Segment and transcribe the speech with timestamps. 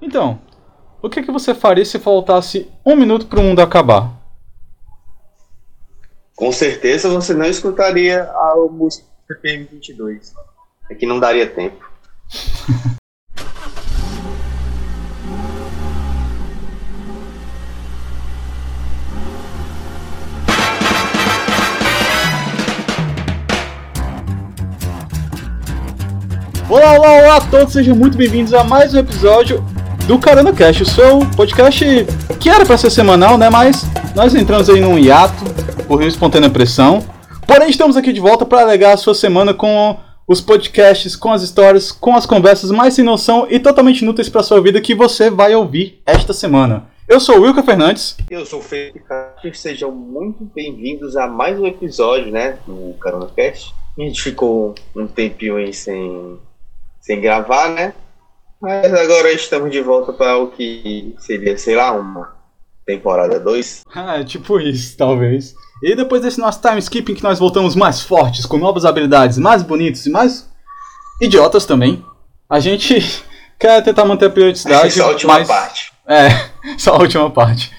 [0.00, 0.38] Então,
[1.00, 4.12] o que, que você faria se faltasse um minuto para o mundo acabar?
[6.34, 9.06] Com certeza você não escutaria a música
[9.40, 10.34] PM 22.
[10.90, 11.82] É que não daria tempo.
[26.68, 29.64] Olá, olá, olá a todos, sejam muito bem-vindos a mais um episódio
[30.06, 31.84] do Carona Cast, o seu podcast
[32.38, 33.50] que era para ser semanal, né?
[33.50, 33.84] Mas
[34.14, 35.44] nós entramos aí num hiato
[35.88, 37.04] por espontânea pressão.
[37.44, 41.42] Porém, estamos aqui de volta para alegar a sua semana com os podcasts, com as
[41.42, 45.28] histórias, com as conversas mais sem noção e totalmente inúteis para sua vida que você
[45.28, 46.84] vai ouvir esta semana.
[47.08, 48.16] Eu sou o Wilker Fernandes.
[48.30, 49.54] Eu sou o Felipe Castro.
[49.54, 53.74] Sejam muito bem-vindos a mais um episódio, né, do Carona Cast.
[53.98, 56.38] A gente ficou um tempinho aí sem
[57.00, 57.92] sem gravar, né?
[58.60, 62.34] Mas agora estamos de volta para o que seria, sei lá, uma
[62.84, 63.82] temporada 2.
[63.94, 65.54] Ah, é tipo isso, talvez.
[65.82, 69.62] E depois desse nosso time skipping que nós voltamos mais fortes, com novas habilidades, mais
[69.62, 70.48] bonitos e mais
[71.20, 72.04] idiotas também,
[72.48, 73.24] a gente
[73.58, 74.98] quer tentar manter a periodicidade.
[74.98, 75.48] É a última mas...
[75.48, 75.92] parte.
[76.06, 76.28] É,
[76.78, 77.72] só a última parte.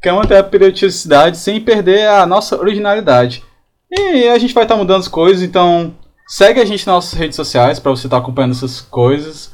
[0.00, 3.44] Quer manter a periodicidade sem perder a nossa originalidade.
[3.90, 5.94] E a gente vai estar mudando as coisas, então
[6.32, 9.52] Segue a gente nas nossas redes sociais para você estar tá acompanhando essas coisas.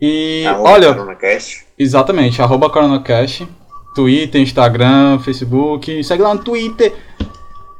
[0.00, 0.94] E arroba olha.
[0.94, 1.66] Coronacast.
[1.78, 3.46] Exatamente, arroba Coronacast.
[3.94, 6.04] Twitter, Instagram, Facebook.
[6.04, 6.94] Segue lá no Twitter.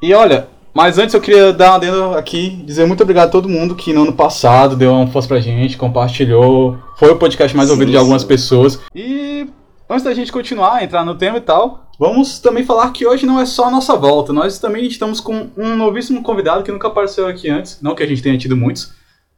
[0.01, 3.49] E olha, mas antes eu queria dar uma adendo aqui, dizer muito obrigado a todo
[3.49, 6.79] mundo que no ano passado deu uma força pra gente, compartilhou.
[6.99, 8.29] Foi o podcast mais sim, ouvido de algumas sim.
[8.29, 8.81] pessoas.
[8.95, 9.49] E
[9.89, 13.41] antes da gente continuar, entrar no tema e tal, Vamos também falar que hoje não
[13.41, 17.27] é só a nossa volta, nós também estamos com um novíssimo convidado que nunca apareceu
[17.27, 17.81] aqui antes.
[17.81, 18.93] Não que a gente tenha tido muitos,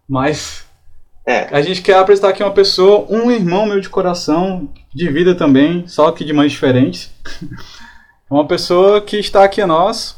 [0.08, 0.66] mas
[1.28, 1.48] é.
[1.50, 5.86] a gente quer apresentar aqui uma pessoa, um irmão meu de coração, de vida também,
[5.86, 7.10] só que de mães diferentes.
[8.30, 10.16] uma pessoa que está aqui a nós.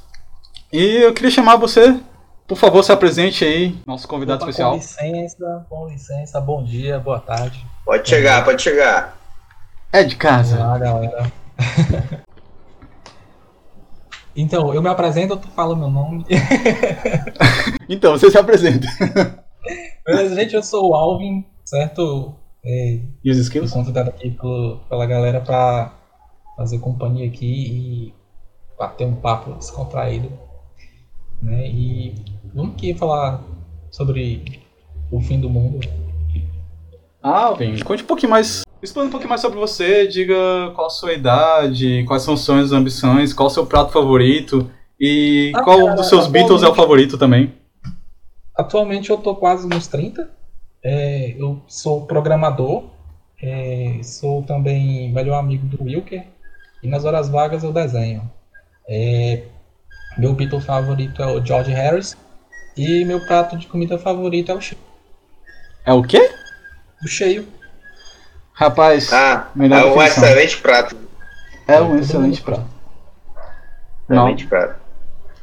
[0.73, 1.99] E eu queria chamar você,
[2.47, 4.71] por favor, se apresente aí, nosso convidado Opa, especial.
[4.71, 7.65] Com licença, com licença, bom dia, boa tarde.
[7.85, 9.19] Pode chegar, pode chegar.
[9.93, 10.57] É de casa.
[10.57, 11.33] Olá, galera.
[14.37, 16.25] Então, eu me apresento ou tu fala meu nome?
[17.89, 18.87] então, você se apresenta.
[20.07, 22.35] Beleza, gente, eu sou o Alvin, certo?
[22.65, 23.71] É, e os skills?
[23.71, 25.95] Fui convidado aqui pelo, pela galera pra
[26.57, 28.15] fazer companhia aqui e
[28.79, 30.31] bater um papo descontraído.
[31.43, 31.69] Né?
[31.69, 32.15] E
[32.55, 33.43] vamos aqui falar
[33.91, 34.63] sobre
[35.11, 35.81] o fim do mundo.
[37.23, 40.35] Alvin, conte um pouquinho mais Explane um pouquinho mais sobre você, diga
[40.75, 44.71] qual a sua idade, quais são os sonhos e ambições, qual o seu prato favorito
[44.99, 47.53] e ah, qual cara, dos seus Beatles é o favorito também.
[48.61, 50.29] Atualmente eu tô quase nos 30.
[50.85, 52.91] É, eu sou programador,
[53.43, 56.27] é, sou também melhor amigo do Wilker
[56.83, 58.31] e nas horas vagas eu desenho.
[58.87, 59.45] É,
[60.19, 62.15] meu Beatle favorito é o George Harris
[62.77, 64.81] e meu prato de comida favorito é o cheio.
[65.87, 66.31] É o quê?
[67.03, 67.49] O cheio.
[68.53, 70.97] Rapaz, ah, é um excelente prato.
[71.67, 72.69] É um excelente prato.
[74.11, 74.79] Excelente prato.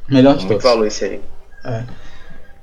[0.08, 0.62] Melhor de todos.
[0.62, 1.20] falou isso aí.
[1.64, 2.07] É.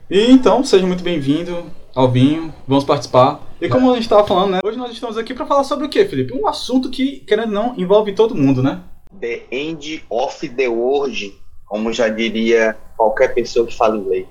[0.09, 3.41] E então, seja muito bem-vindo ao Vinho, vamos participar.
[3.59, 4.59] E como a gente estava falando, né?
[4.63, 6.31] Hoje nós estamos aqui para falar sobre o que, Felipe?
[6.31, 8.81] Um assunto que, querendo ou não, envolve todo mundo, né?
[9.19, 11.33] The end of the world,
[11.65, 14.27] como já diria qualquer pessoa que fala inglês.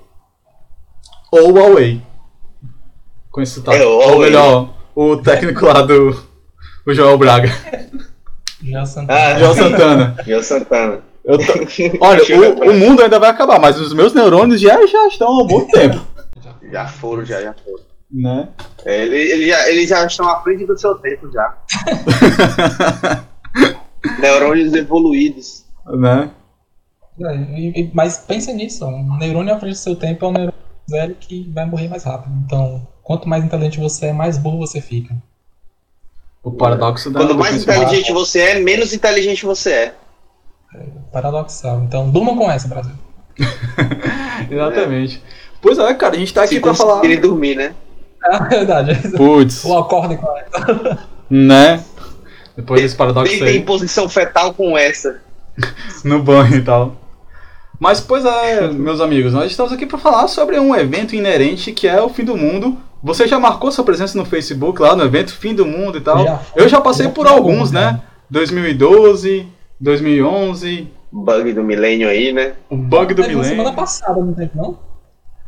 [1.29, 1.53] Ou.
[3.29, 3.81] Com esse sotaque.
[3.81, 6.25] É, ou melhor, o técnico lá do
[6.87, 7.49] o Joel Braga.
[8.63, 9.19] Joel Santana.
[9.19, 10.15] Ah, Joel Santana.
[10.25, 11.03] Joel Santana.
[11.25, 11.31] Tô...
[12.05, 15.43] Olha, o, o, mundo ainda vai acabar, mas os meus neurônios já, já estão há
[15.43, 15.99] um bom tempo.
[16.71, 17.83] Já foram, já, já foram.
[18.11, 18.49] Né?
[18.85, 21.57] É, ele, ele já, eles já estão à frente do seu tempo já.
[24.19, 25.65] neurônios evoluídos.
[25.87, 26.29] Né?
[27.19, 30.53] É, mas pensa nisso, um neurônio à frente do seu tempo é um neurônio
[30.87, 32.33] velho que vai morrer mais rápido.
[32.45, 35.15] Então, quanto mais inteligente você é, mais burro você fica.
[36.43, 37.21] O paradoxo da.
[37.21, 39.95] Quanto mais inteligente você é, menos inteligente você é.
[41.11, 41.81] Paradoxal.
[41.83, 42.93] Então, durma com essa, Brasil.
[44.49, 45.21] Exatamente.
[45.25, 45.35] É.
[45.61, 47.03] Pois é, cara, a gente tá aqui Se pra falar.
[47.03, 47.73] ele dormir, né?
[48.23, 49.09] É verdade.
[49.15, 49.63] Putz.
[49.65, 50.99] Ou acorde com essa.
[51.29, 51.83] Né?
[52.55, 53.53] Depois desse paradoxo tem, aí.
[53.53, 55.21] Tem posição fetal com essa.
[56.03, 56.95] no banho e tal.
[57.79, 61.87] Mas, pois é, meus amigos, nós estamos aqui para falar sobre um evento inerente que
[61.87, 62.77] é o fim do mundo.
[63.03, 66.23] Você já marcou sua presença no Facebook lá no evento Fim do Mundo e tal?
[66.23, 68.01] Já Eu já passei por alguns, né?
[68.31, 69.47] 2012,
[69.79, 70.87] 2011.
[71.11, 72.53] Bug do milênio aí, né?
[72.69, 73.45] O bug do milênio.
[73.45, 74.77] semana passada, não teve não?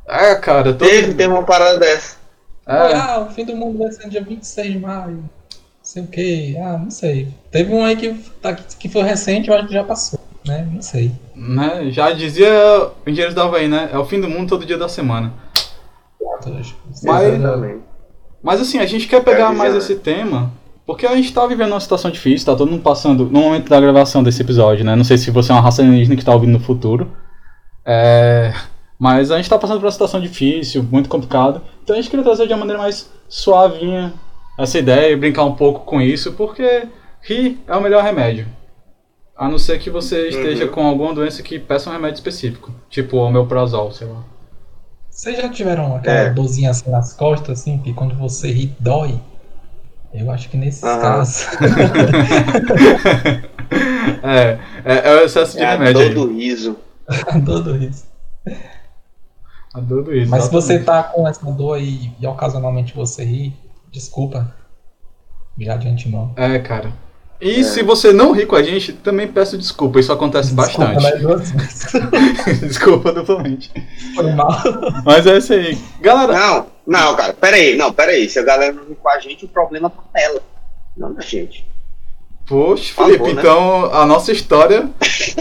[0.07, 0.73] É, cara.
[0.73, 0.87] Todo...
[0.87, 2.15] Teve, teve uma parada dessa.
[2.65, 2.93] É.
[2.93, 5.23] Ah, o fim do mundo vai ser no dia 26 de maio.
[5.81, 7.29] sei o que, ah, não sei.
[7.51, 10.67] Teve um aí que, tá, que foi recente, eu acho que já passou, né?
[10.71, 11.11] Não sei.
[11.35, 11.89] Né?
[11.91, 12.49] Já dizia
[13.05, 13.89] o Engenheiro da Havaí, né?
[13.91, 15.33] É o fim do mundo todo dia da semana.
[17.03, 17.23] Mas,
[18.43, 20.51] mas assim, a gente quer pegar mais já- esse tema
[20.87, 23.79] porque a gente tá vivendo uma situação difícil, tá todo mundo passando no momento da
[23.79, 24.95] gravação desse episódio, né?
[24.95, 27.11] Não sei se você é uma raça alienígena que tá ouvindo no futuro.
[27.85, 28.53] É,
[28.97, 31.61] mas a gente tá passando por uma situação difícil, muito complicada.
[31.83, 34.13] Então a gente queria trazer de uma maneira mais suavinha
[34.57, 36.87] essa ideia e brincar um pouco com isso, porque
[37.21, 38.47] rir é o melhor remédio.
[39.37, 40.71] A não ser que você esteja Uhum.
[40.71, 44.23] com alguma doença que peça um remédio específico, tipo omeprazol, sei lá.
[45.11, 46.29] Vocês já tiveram aquela É.
[46.31, 49.19] dorzinha assim nas costas, assim, que quando você ri, dói?
[50.17, 51.01] Eu acho que nesses Aham.
[51.01, 51.45] casos.
[54.23, 56.13] É, é, é o excesso de É a remédio dor aí.
[56.13, 56.77] do riso.
[57.45, 58.05] Tudo isso.
[59.73, 60.29] A dor do isso.
[60.31, 63.53] Mas se você tá com essa dor aí e ocasionalmente você ri,
[63.91, 64.53] desculpa.
[65.59, 66.31] Já de antemão.
[66.35, 66.91] É, cara.
[67.41, 71.23] E se você não ri com a gente, também peço desculpa, isso acontece Desculpa, bastante.
[71.23, 73.71] né, desculpa duplamente.
[74.15, 74.57] Foi mal.
[75.05, 75.77] Mas é isso aí.
[76.01, 78.29] Galera, Não, não, cara, peraí, não, peraí.
[78.29, 80.41] Se a galera não vir com a gente, o problema tá nela.
[80.95, 81.67] Não da gente.
[82.47, 83.41] poxa, Felipe, favor, né?
[83.41, 84.89] então a nossa história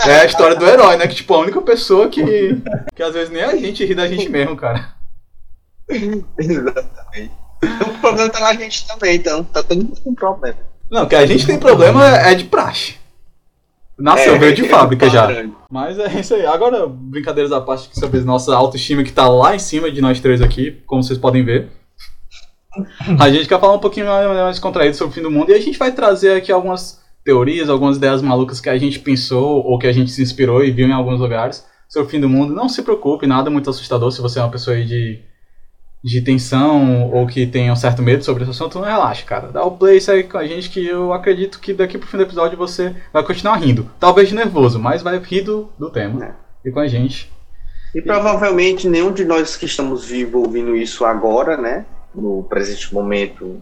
[0.04, 1.06] é a história do herói, né?
[1.06, 2.60] Que tipo, a única pessoa que.
[2.96, 4.92] Que às vezes nem a gente ri da gente mesmo, cara.
[5.88, 7.32] Exatamente.
[7.62, 9.44] O problema tá na gente também, então.
[9.44, 10.58] Tá todo mundo com problema.
[10.90, 12.95] Não, que a gente tem problema é de praxe.
[13.98, 15.28] Nasceu, É, veio de fábrica já.
[15.70, 16.44] Mas é isso aí.
[16.44, 20.42] Agora, brincadeiras à parte sobre nossa autoestima que tá lá em cima de nós três
[20.42, 21.68] aqui, como vocês podem ver.
[23.18, 25.54] A gente quer falar um pouquinho mais, mais contraído sobre o fim do mundo e
[25.54, 29.78] a gente vai trazer aqui algumas teorias, algumas ideias malucas que a gente pensou ou
[29.78, 32.54] que a gente se inspirou e viu em alguns lugares sobre o fim do mundo.
[32.54, 35.20] Não se preocupe, nada muito assustador se você é uma pessoa aí de,
[36.06, 38.78] de tensão ou que tem um certo medo sobre esse assunto.
[38.78, 39.48] Não relaxa, cara.
[39.48, 42.22] Dá o play, segue com a gente que eu acredito que daqui pro fim do
[42.22, 43.90] episódio você vai continuar rindo.
[43.98, 46.24] Talvez nervoso, mas vai rir do, do tema.
[46.24, 46.30] É.
[46.64, 47.28] E com a gente.
[47.92, 51.84] E provavelmente nenhum de nós que estamos vivos ouvindo isso agora, né?
[52.14, 53.60] No presente momento,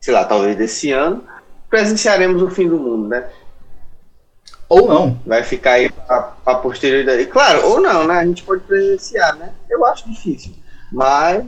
[0.00, 1.22] sei lá, talvez desse ano,
[1.68, 3.28] presenciaremos o fim do mundo, né?
[4.66, 5.20] Ou não.
[5.26, 7.26] Vai ficar aí pra, pra posterioridade.
[7.26, 8.14] Claro, ou não, né?
[8.14, 9.52] A gente pode presenciar, né?
[9.68, 10.54] Eu acho difícil.
[10.90, 11.44] Mas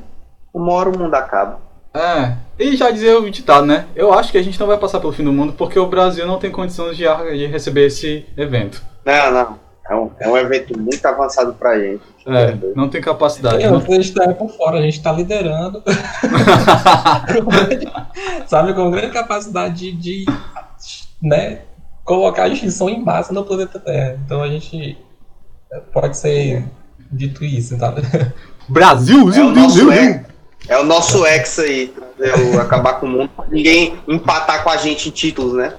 [0.55, 1.59] uma hora o mundo acaba.
[1.93, 2.35] É.
[2.59, 3.87] E já dizer o ditado, né?
[3.95, 6.27] Eu acho que a gente não vai passar pelo fim do mundo porque o Brasil
[6.27, 8.83] não tem condições de, de receber esse evento.
[9.05, 9.65] Não, não.
[9.89, 12.03] É um, é um evento muito avançado pra gente.
[12.27, 13.63] É, não tem capacidade.
[13.63, 13.85] Eu, né?
[13.87, 15.83] a gente tá por fora, a gente tá liderando.
[18.47, 20.25] Sabe, com grande capacidade de, de,
[21.23, 21.61] né,
[22.03, 24.19] colocar a extinção em massa no planeta Terra.
[24.25, 24.97] Então a gente
[25.93, 26.65] pode ser
[27.13, 27.95] dito isso, tá?
[28.67, 29.93] Brasil, É o Zil,
[30.69, 32.61] É o nosso ex aí, entendeu?
[32.61, 35.75] acabar com o mundo, pra ninguém empatar com a gente em títulos, né?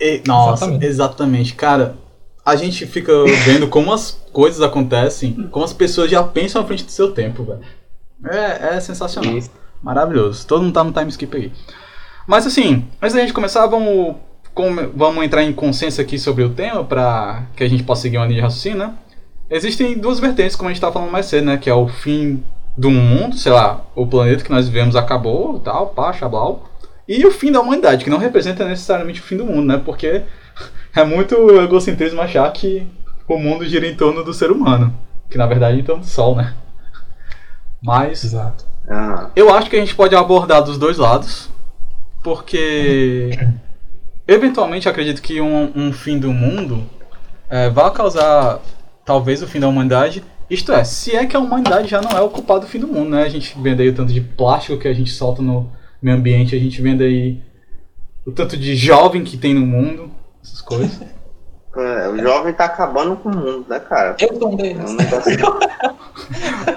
[0.00, 0.86] E- Nossa, exatamente.
[0.86, 1.54] Exatamente.
[1.54, 1.96] Cara,
[2.44, 3.12] a gente fica
[3.44, 7.44] vendo como as coisas acontecem, como as pessoas já pensam à frente do seu tempo,
[7.44, 7.60] velho.
[8.26, 9.36] É, é sensacional.
[9.36, 9.50] Isso.
[9.82, 10.46] Maravilhoso.
[10.46, 11.52] Todo mundo tá no time skip aí.
[12.26, 14.16] Mas assim, antes da gente começar, vamos,
[14.94, 18.26] vamos entrar em consenso aqui sobre o tema para que a gente possa seguir uma
[18.26, 18.94] linha de raciocínio, né?
[19.50, 21.56] Existem duas vertentes, como a gente tava falando mais cedo, né?
[21.58, 22.42] Que é o fim
[22.76, 26.68] do mundo, sei lá, o planeta que nós vivemos acabou, tal, pá, xablau.
[27.06, 29.82] E o fim da humanidade, que não representa necessariamente o fim do mundo, né?
[29.84, 30.22] Porque
[30.94, 32.86] é muito egocentrismo achar que
[33.26, 34.94] o mundo gira em torno do ser humano.
[35.28, 36.54] Que na verdade é em torno do sol, né?
[37.82, 38.70] Mas Exato.
[38.88, 41.48] Ah, eu acho que a gente pode abordar dos dois lados,
[42.24, 43.30] porque
[44.26, 46.84] eventualmente acredito que um, um fim do mundo
[47.48, 48.58] é, vai causar
[49.04, 50.24] talvez o fim da humanidade.
[50.50, 52.88] Isto é, se é que a humanidade já não é o culpado do fim do
[52.88, 53.22] mundo, né?
[53.22, 55.70] A gente vende aí o tanto de plástico que a gente solta no
[56.02, 57.40] meio ambiente, a gente vende aí
[58.26, 60.10] o tanto de jovem que tem no mundo,
[60.42, 61.00] essas coisas.
[61.76, 64.16] é, o jovem tá acabando com o mundo, né, cara?
[64.18, 65.38] Eu um É um negócio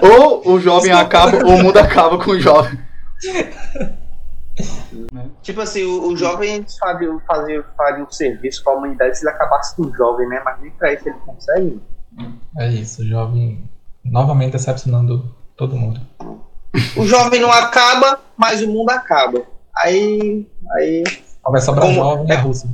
[0.00, 2.78] Ou o jovem acaba, ou o mundo acaba com o jovem.
[5.42, 9.34] Tipo assim, o, o jovem eles fariam, faziam, faria um serviço pra humanidade se ele
[9.34, 10.40] acabasse com o jovem, né?
[10.44, 11.82] Mas nem pra isso ele consegue.
[12.58, 13.68] É isso, o jovem
[14.04, 16.00] novamente decepcionando todo mundo.
[16.96, 19.42] O jovem não acaba, mas o mundo acaba.
[19.76, 20.46] Aí.
[20.76, 21.04] Aí.
[21.42, 22.68] Só vai sobrar Como- jovem e a Rússia.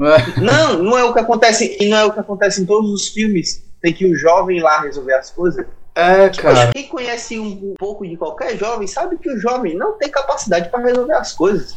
[0.00, 1.76] É, Não, não é o que acontece.
[1.80, 3.62] E não é o que acontece em todos os filmes.
[3.80, 5.64] Tem que o jovem ir lá resolver as coisas.
[5.94, 6.72] é Poxa, cara.
[6.72, 10.82] quem conhece um, pouco de qualquer jovem sabe que o jovem não tem capacidade para
[10.84, 11.76] resolver as coisas.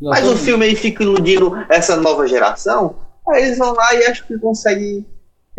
[0.00, 2.94] Mas o filme aí fica iludindo essa nova geração.
[3.28, 5.04] Aí eles vão lá e acham que conseguem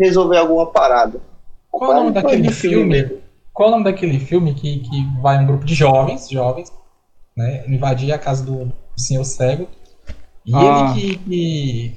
[0.02, 1.20] resolver alguma parada.
[1.70, 2.84] Qual o nome daquele filme?
[2.86, 3.18] mesmo.
[3.52, 6.72] Qual o nome daquele filme que, que vai um grupo de jovens, jovens,
[7.36, 9.68] né, invadir a casa do senhor cego
[10.44, 10.94] E Ah.
[10.96, 11.96] ele que,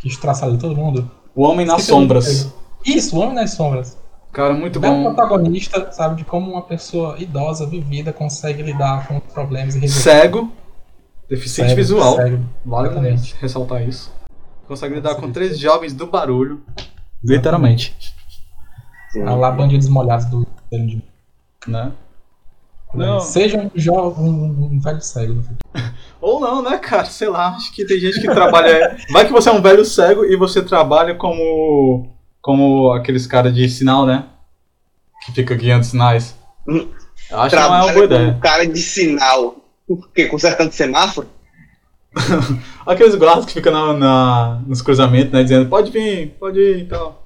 [0.00, 1.10] que, que todo mundo.
[1.34, 2.52] O Homem nas Sombras.
[2.84, 3.96] Isso, o Homem nas Sombras.
[4.32, 5.04] Cara, muito bom.
[5.14, 10.02] protagonista, sabe, de como uma pessoa idosa, vivida, consegue lidar com os problemas e resolver.
[10.02, 10.52] Cego.
[11.28, 12.16] Deficiente Cego, visual.
[12.16, 12.44] cego.
[12.64, 14.12] Vale ressaltar isso.
[14.68, 16.60] Consegue lidar com três jovens do barulho.
[17.26, 17.94] Literalmente.
[19.10, 19.22] Sim.
[19.22, 20.46] A lá bandidos molhados do
[21.66, 21.92] Né?
[22.94, 23.20] Não.
[23.20, 25.42] Seja um jovem, um, um velho cego.
[26.20, 27.04] Ou não, né, cara?
[27.04, 28.96] Sei lá, acho que tem gente que trabalha.
[29.12, 32.08] Vai que você é um velho cego e você trabalha como.
[32.40, 34.24] como aqueles caras de sinal, né?
[35.24, 36.34] Que fica guiando sinais.
[36.66, 36.88] Hum.
[37.30, 38.28] Eu acho que não é uma Trabalha boa ideia.
[38.30, 39.56] um cara de sinal.
[39.88, 40.26] O quê?
[40.26, 41.28] Consertando semáforo?
[42.86, 45.42] Aqueles guardas que ficam na, na- nos cruzamentos, né?
[45.42, 47.22] Dizendo, pode vir, pode ir e tal.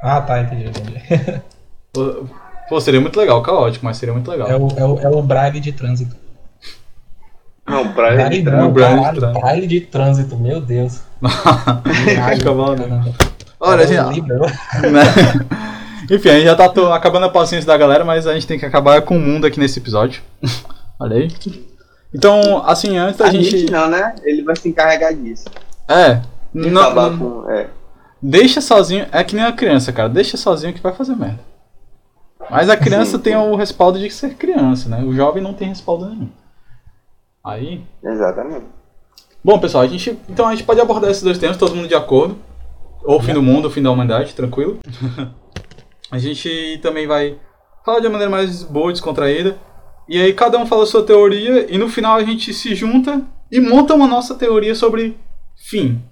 [0.00, 1.42] Ah, tá, entendi, entendi.
[2.68, 4.46] Pô, seria muito legal, caótico, mas seria muito legal.
[4.48, 6.14] É o, é o, é o braille de trânsito.
[7.66, 9.40] Não, pra Braille braille de trânsito.
[9.40, 11.00] braille de trânsito, meu Deus.
[12.36, 13.12] Fica bom, né?
[13.60, 14.38] Olha, É gente, né?
[16.10, 18.64] Enfim, a gente já tá acabando a paciência da galera, mas a gente tem que
[18.64, 20.22] acabar com o mundo aqui nesse episódio.
[20.98, 21.28] Olha aí.
[22.12, 23.70] Então, assim, antes da A gente gente.
[23.72, 24.14] não, né?
[24.22, 25.44] Ele vai se encarregar disso.
[25.86, 26.22] É.
[26.54, 27.50] De Não, com.
[27.50, 27.68] É.
[28.20, 29.06] deixa sozinho.
[29.12, 30.08] É que nem a criança, cara.
[30.08, 31.40] Deixa sozinho que vai fazer merda.
[32.50, 33.22] Mas a criança Sim.
[33.22, 35.02] tem o respaldo de ser criança, né?
[35.02, 36.30] O jovem não tem respaldo nenhum.
[37.44, 37.84] Aí.
[38.02, 38.66] Exatamente.
[39.44, 40.18] Bom, pessoal, a gente.
[40.28, 42.38] Então a gente pode abordar esses dois temas, todo mundo de acordo.
[43.04, 44.78] Ou o fim do mundo, ou o fim da humanidade, tranquilo.
[46.10, 47.38] a gente também vai
[47.84, 49.56] falar de uma maneira mais boa, descontraída.
[50.08, 53.22] E aí cada um fala a sua teoria e no final a gente se junta
[53.50, 55.16] e monta uma nossa teoria sobre
[55.68, 56.02] fim.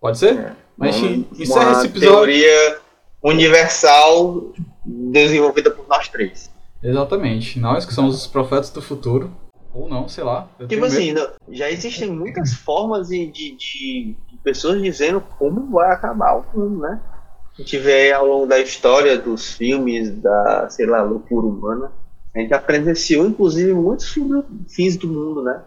[0.00, 0.52] Pode ser?
[0.76, 2.12] Mas a gente Uma- encerra uma esse episódio.
[2.12, 2.78] teoria
[3.22, 4.52] universal
[4.84, 6.50] desenvolvida por nós três.
[6.82, 7.58] Exatamente.
[7.58, 9.30] Nós que somos os profetas do futuro.
[9.72, 10.46] Ou não, sei lá.
[10.68, 16.34] Tipo assim, não- já existem muitas formas de, de, de- pessoas dizendo como vai acabar
[16.36, 17.00] o mundo, né?
[17.58, 21.90] A gente vê aí ao longo da história dos filmes, da, sei lá, loucura humana,
[22.34, 25.62] a gente já presenciou, inclusive, muitos filmes- fins do mundo, né?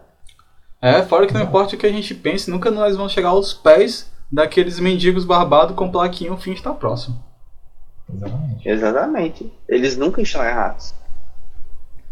[0.80, 3.52] É, fora que não importa o que a gente pense, nunca nós vamos chegar aos
[3.52, 7.22] pés daqueles mendigos barbados com plaquinha, o fim está próximo.
[8.12, 8.68] Exatamente.
[8.68, 9.52] Exatamente.
[9.68, 10.94] Eles nunca estão errados.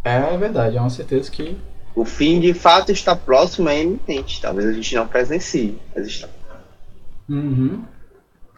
[0.04, 1.56] É verdade, é uma certeza que.
[1.94, 4.40] O fim, de fato, está próximo, é iminente.
[4.40, 6.28] Talvez a gente não presencie, mas está
[7.28, 7.82] Uhum.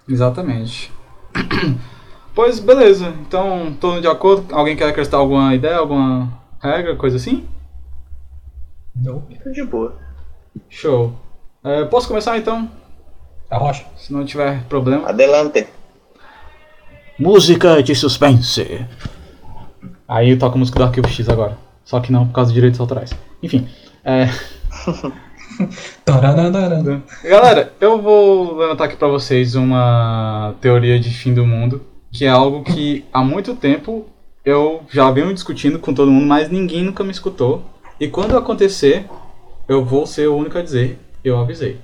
[0.09, 0.93] Exatamente.
[2.39, 4.55] pois beleza, então todo de acordo?
[4.55, 7.45] Alguém quer acrescentar alguma ideia, alguma regra, coisa assim?
[8.95, 9.37] Nope.
[9.51, 9.97] de boa.
[10.69, 11.15] Show.
[11.65, 12.71] É, posso começar então?
[13.51, 13.85] A rocha.
[13.97, 15.09] Se não tiver problema.
[15.09, 15.67] Adelante.
[17.19, 18.87] Música de suspense.
[20.07, 21.59] Aí eu toco a música do Arquivo X agora.
[21.85, 23.11] Só que não por causa de direitos autorais.
[23.43, 23.69] Enfim.
[24.05, 24.29] É.
[27.25, 32.29] Galera, eu vou levantar aqui pra vocês uma teoria de fim do mundo, que é
[32.29, 34.07] algo que há muito tempo
[34.45, 37.63] eu já venho discutindo com todo mundo, mas ninguém nunca me escutou.
[38.01, 39.07] E quando acontecer,
[39.69, 41.79] eu vou ser o único a dizer, eu avisei.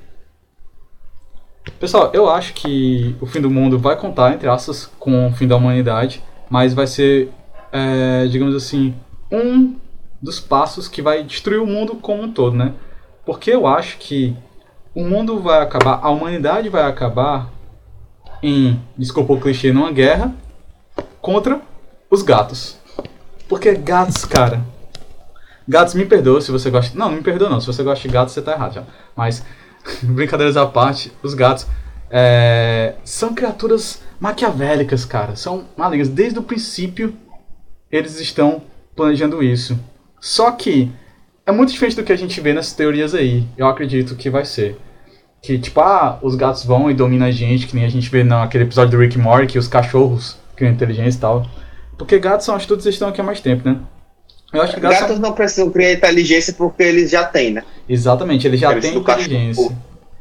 [1.78, 5.46] Pessoal, eu acho que o fim do mundo vai contar, entre aspas, com o fim
[5.46, 7.30] da humanidade, mas vai ser,
[7.72, 8.94] é, digamos assim,
[9.30, 9.76] um
[10.22, 12.72] dos passos que vai destruir o mundo como um todo, né?
[13.26, 14.34] Porque eu acho que
[14.94, 17.50] o mundo vai acabar, a humanidade vai acabar
[18.44, 20.34] em, desculpa o clichê, numa guerra
[21.20, 21.60] contra
[22.10, 22.76] os gatos.
[23.48, 24.62] Porque gatos, cara.
[25.66, 26.96] Gatos, me perdoa se você gosta.
[26.98, 27.60] Não, não me perdoa não.
[27.60, 28.84] Se você gosta de gatos, você tá errado já.
[29.16, 29.42] Mas,
[30.02, 31.66] brincadeiras à parte, os gatos
[32.10, 35.36] é, são criaturas maquiavélicas, cara.
[35.36, 36.08] São malignas.
[36.08, 37.14] Desde o princípio,
[37.90, 38.62] eles estão
[38.94, 39.78] planejando isso.
[40.20, 40.92] Só que
[41.46, 43.46] é muito diferente do que a gente vê nessas teorias aí.
[43.56, 44.78] Eu acredito que vai ser.
[45.44, 48.24] Que, tipo, ah, os gatos vão e dominam a gente, que nem a gente vê
[48.24, 51.46] naquele episódio do Rick Morty, que os cachorros criam inteligência e tal.
[51.98, 53.78] Porque gatos são atitudes que estão aqui há mais tempo, né?
[54.52, 55.22] Eu acho que gatos, Gatos são...
[55.22, 57.62] não precisam criar inteligência porque eles já têm, né?
[57.88, 59.24] Exatamente, eles já Eles têm do cachorro.
[59.26, 59.76] inteligência.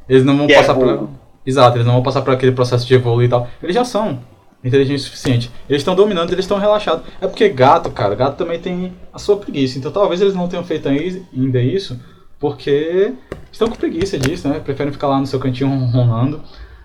[0.10, 0.86] Eles não vão Que é passar por...
[0.88, 1.10] burro.
[1.46, 3.48] Exato, eles não vão passar por aquele processo de evoluir e tal.
[3.62, 4.20] Eles já são
[4.64, 5.52] inteligentes o suficiente.
[5.70, 7.04] Eles estão dominando, eles estão relaxados.
[7.22, 9.78] É porque gato, cara, gato também tem a sua preguiça.
[9.78, 12.00] Então talvez eles não tenham feito ai- ainda isso
[12.44, 13.14] porque
[13.50, 14.60] estão com preguiça disso, né?
[14.60, 16.42] Preferem ficar lá no seu cantinho ronronando.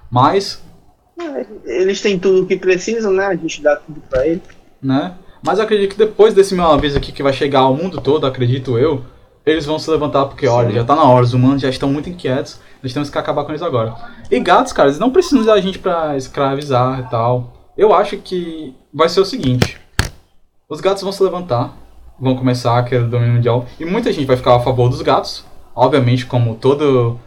[0.09, 0.63] Mas,
[1.65, 3.27] Eles têm tudo o que precisam, né?
[3.27, 4.41] A gente dá tudo pra eles.
[4.81, 5.15] né?
[5.43, 8.25] Mas eu acredito que depois desse meu aviso aqui que vai chegar ao mundo todo,
[8.25, 9.05] acredito eu,
[9.45, 12.09] eles vão se levantar porque, olha, já tá na hora, os humanos já estão muito
[12.09, 13.97] inquietos, nós temos que acabar com eles agora.
[14.31, 17.73] E gatos, cara, eles não precisam da gente pra escravizar e tal.
[17.77, 19.77] Eu acho que vai ser o seguinte:
[20.69, 21.77] os gatos vão se levantar,
[22.21, 25.48] vão começar aquele domínio mundial, e muita gente vai ficar a favor dos gatos,
[25.79, 27.19] obviamente, como todo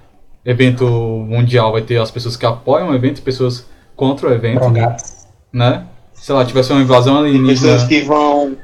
[0.45, 3.65] evento mundial vai ter as pessoas que apoiam o evento e pessoas
[3.95, 5.25] contra o evento, Drogados.
[5.53, 5.85] né?
[6.13, 7.87] Sei lá, tivesse uma invasão Pessoas alienígena.
[7.87, 8.57] que vão,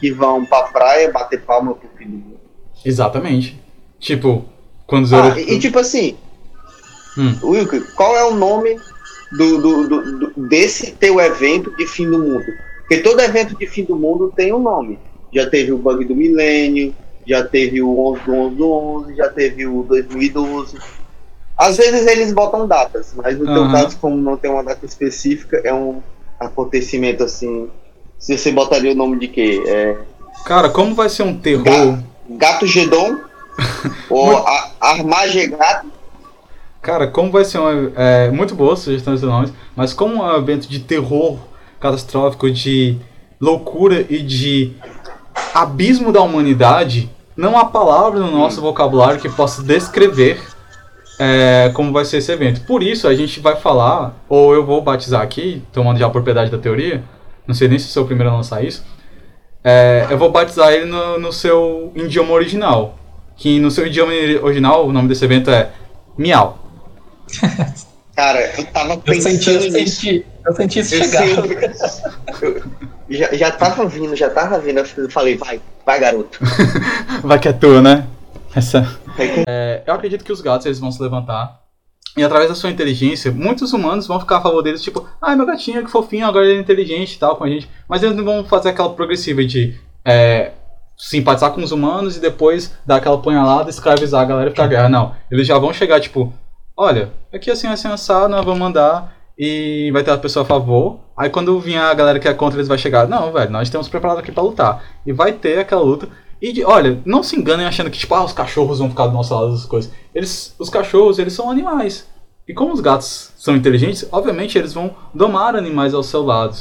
[0.00, 2.40] que vão pra praia bater palma pro fim do mundo.
[2.84, 3.60] Exatamente.
[3.98, 4.44] Tipo,
[4.86, 5.48] quando os Ah, europeus.
[5.48, 6.16] e, e tipo assim,
[7.18, 7.34] Hum.
[7.42, 8.76] Wilker, qual é o nome
[9.32, 12.44] do, do, do- do- desse teu evento de fim do mundo?
[12.80, 14.98] Porque todo evento de fim do mundo tem um nome.
[15.34, 16.94] Já teve o Bug do Milênio,
[17.26, 20.78] já teve o 11 do 11 do 11, já teve o 2012.
[21.56, 23.72] Às vezes eles botam datas, mas no teu Aham.
[23.72, 26.02] caso, como não tem uma data específica, é um
[26.38, 27.68] acontecimento assim.
[28.18, 29.62] Se você botaria o nome de quê?
[29.66, 29.96] É
[30.44, 31.98] Cara, como vai ser um terror?
[32.30, 33.16] Gato Gedon?
[34.10, 35.90] ou a- Armagegato?
[36.82, 37.90] Cara, como vai ser um.
[37.96, 41.38] É, muito boa sugestão de nomes, mas como é um evento de terror
[41.80, 42.96] catastrófico, de
[43.40, 44.72] loucura e de
[45.54, 50.40] abismo da humanidade, não há palavra no nosso vocabulário que possa descrever
[51.18, 52.62] é, como vai ser esse evento.
[52.66, 56.50] Por isso, a gente vai falar, ou eu vou batizar aqui, tomando já a propriedade
[56.50, 57.02] da teoria,
[57.46, 58.84] não sei nem se sou o primeiro a lançar isso,
[59.64, 62.96] é, eu vou batizar ele no, no seu idioma original.
[63.36, 64.12] Que no seu idioma
[64.42, 65.70] original, o nome desse evento é
[66.16, 66.58] Miau.
[68.16, 70.00] Cara, eu tava Eu pensando senti, eu nisso.
[70.00, 71.26] senti, eu senti isso Eu chegar.
[72.42, 72.62] eu-
[73.10, 74.78] já, já tava vindo, já tava vindo.
[74.78, 76.38] Eu falei, vai, vai, garoto.
[77.22, 78.06] Vai que é tua, né?
[78.54, 78.86] Essa.
[79.46, 81.60] É, eu acredito que os gatos eles vão se levantar.
[82.16, 85.44] E através da sua inteligência, muitos humanos vão ficar a favor deles, tipo, ai meu
[85.44, 87.68] gatinho, que fofinho, agora ele é inteligente e tal com a gente.
[87.86, 90.52] Mas eles não vão fazer aquela progressiva de é,
[90.96, 94.88] simpatizar com os humanos e depois dar aquela punhalada, escravizar a galera e ficar guerra.
[94.88, 95.14] Não.
[95.30, 96.32] Eles já vão chegar, tipo,
[96.76, 100.98] olha, aqui assim, assim, assado, nós vamos mandar e vai ter a pessoa a favor.
[101.16, 103.88] Aí quando vier a galera que é contra, eles vai chegar, não, velho, nós estamos
[103.88, 104.82] preparados aqui pra lutar.
[105.06, 106.08] E vai ter aquela luta.
[106.40, 109.14] E de- olha, não se enganem achando que tipo, ah, os cachorros vão ficar do
[109.14, 109.90] nosso lado das coisas.
[110.14, 112.06] Eles, os cachorros, eles são animais.
[112.46, 116.56] E como os gatos são inteligentes, obviamente eles vão domar animais ao seu lado.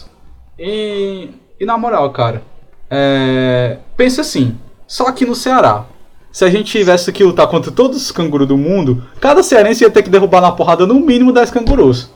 [0.58, 2.41] E, e na moral, cara,
[2.89, 5.86] é, pense assim, só aqui no Ceará.
[6.32, 9.89] Se a gente tivesse que lutar contra todos os cangurus do mundo, cada cearense ia
[9.89, 12.10] ter que derrubar na porrada no mínimo 10 cangurus.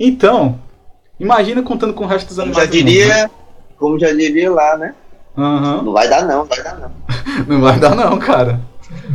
[0.00, 0.58] Então,
[1.18, 2.64] imagina contando com o resto dos Como animais.
[2.68, 2.90] já do mundo, né?
[2.90, 3.30] diria,
[3.78, 4.94] como já diria lá, né?
[5.36, 5.82] Aham.
[5.82, 6.90] Não vai dar não, vai dar não.
[7.46, 8.60] Não vai dar não, cara.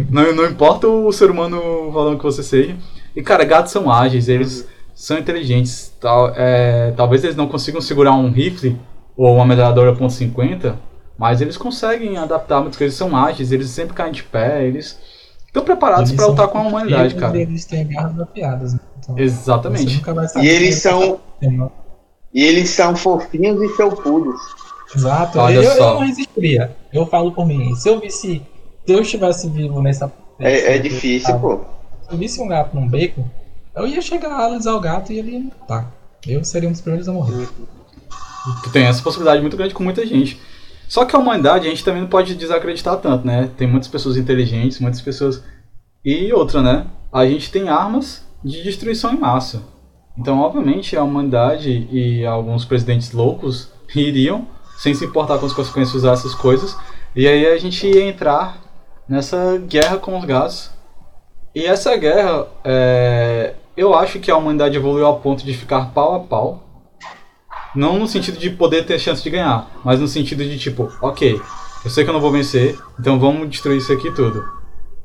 [0.10, 2.76] Não, não importa o ser humano falando que você seja.
[3.15, 5.93] E, cara, gatos são ágeis, eles são inteligentes.
[6.00, 8.80] Tal, é, talvez eles não consigam segurar um rifle
[9.17, 10.76] ou uma metralhadora .50,
[11.17, 14.98] mas eles conseguem adaptar muitas coisas, são ágeis, eles sempre caem de pé, eles
[15.56, 17.38] estão preparados são lutar com a humanidade, cara.
[17.38, 18.74] Eles têm garras afiadas.
[18.74, 18.80] Né?
[19.00, 20.04] Então, Exatamente.
[20.41, 21.72] E eles tá são, batendo.
[22.34, 24.39] e eles são fofinhos e felpudos.
[24.94, 25.39] Exato.
[25.39, 25.94] Olha eu, eu só.
[25.94, 26.76] não resistiria.
[26.91, 27.76] Eu falo por mim.
[27.76, 28.41] Se eu visse.
[28.86, 30.12] Se eu estivesse vivo nessa.
[30.39, 31.62] É, é difícil, pô.
[32.04, 33.26] Se eu visse um gato num beco,
[33.76, 35.91] eu ia chegar a alisar o gato e ele ia matar.
[36.28, 37.48] Eu seria um dos primeiros a morrer.
[38.63, 40.39] Tu tem essa possibilidade muito grande com muita gente.
[40.88, 43.50] Só que a humanidade a gente também não pode desacreditar tanto, né?
[43.58, 45.43] Tem muitas pessoas inteligentes, muitas pessoas.
[46.04, 46.86] E outra, né?
[47.12, 49.63] A gente tem armas de destruição em massa.
[50.17, 55.95] Então, obviamente, a humanidade e alguns presidentes loucos iriam, sem se importar com as consequências,
[55.95, 56.78] usar essas coisas.
[57.15, 58.62] E aí a gente ia entrar
[59.08, 60.71] nessa guerra com os gatos.
[61.54, 66.15] E essa guerra, é, eu acho que a humanidade evoluiu ao ponto de ficar pau
[66.15, 66.64] a pau.
[67.75, 71.41] Não no sentido de poder ter chance de ganhar, mas no sentido de tipo, ok,
[71.83, 74.43] eu sei que eu não vou vencer, então vamos destruir isso aqui tudo.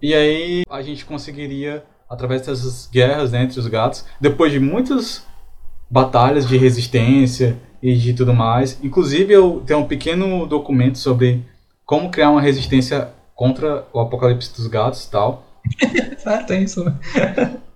[0.02, 5.26] E aí a gente conseguiria, através dessas guerras né, entre os gatos, depois de muitas
[5.90, 11.44] batalhas de resistência e de tudo mais, inclusive eu tenho um pequeno documento sobre
[11.84, 15.46] como criar uma resistência contra o apocalipse dos gatos e tal.
[16.26, 16.94] Ah, tem isso, né?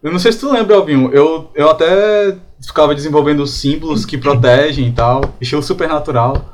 [0.03, 4.89] Eu não sei se tu lembra, Alvinho, eu, eu até ficava desenvolvendo símbolos que protegem
[4.89, 6.51] e tal, estilo supernatural.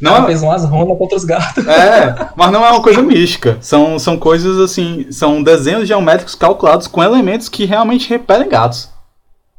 [0.00, 1.66] Não, Não, fez umas rondas contra os gatos.
[1.66, 3.58] é, mas não é uma coisa mística.
[3.60, 8.88] São, são coisas assim, são desenhos geométricos calculados com elementos que realmente repelem gatos.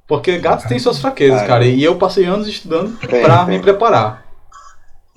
[0.07, 1.47] Porque gatos têm suas fraquezas, Cara.
[1.47, 3.57] cara, e eu passei anos estudando Tem, pra tem.
[3.57, 4.25] me preparar.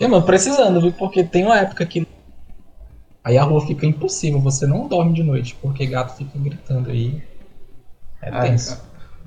[0.01, 0.93] É, mano, precisando, viu?
[0.93, 2.07] Porque tem uma época que.
[3.23, 7.23] Aí a rua fica impossível, você não dorme de noite, porque gato fica gritando aí.
[8.21, 8.83] É É, tenso.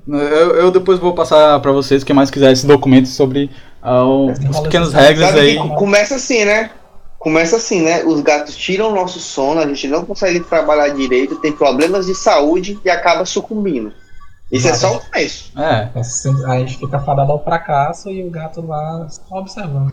[0.08, 3.50] Eu, eu depois vou passar pra vocês, quem mais quiser, esse documento sobre
[3.82, 5.56] ah, o- as pequenas regras aí.
[5.76, 6.70] começa assim, né?
[7.18, 8.04] Começa assim, né?
[8.04, 12.14] Os gatos tiram o nosso sono, a gente não consegue trabalhar direito, tem problemas de
[12.14, 13.92] saúde e acaba sucumbindo.
[14.50, 15.52] Isso é só o começo.
[15.58, 19.92] É, Assim, a gente fica fadado ao fracasso e o gato lá só observando.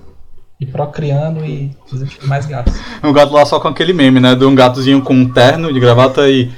[0.62, 2.74] E procriando e fazendo mais gatos.
[3.04, 4.34] um gato lá só com aquele meme, né?
[4.36, 6.50] De um gatozinho com um terno de gravata e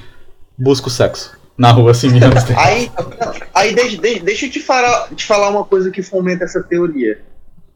[0.55, 1.36] busca o sexo.
[1.57, 2.35] Na rua, assim, mirando.
[2.55, 2.91] Aí,
[3.53, 7.21] aí deixa, deixa, deixa eu te falar, te falar uma coisa que fomenta essa teoria.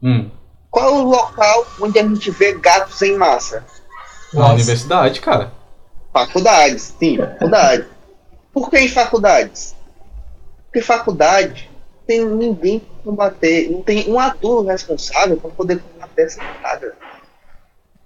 [0.02, 0.30] hum.
[0.70, 3.62] Qual é o local onde a gente vê gatos em massa?
[4.32, 4.54] Na Nossa.
[4.54, 5.52] universidade, cara.
[6.14, 7.84] Faculdades, sim, faculdade.
[8.54, 9.74] Por que em faculdades?
[10.64, 11.70] Porque faculdade
[12.06, 16.94] tem ninguém pra combater, não tem um adulto responsável para poder combater essa parada.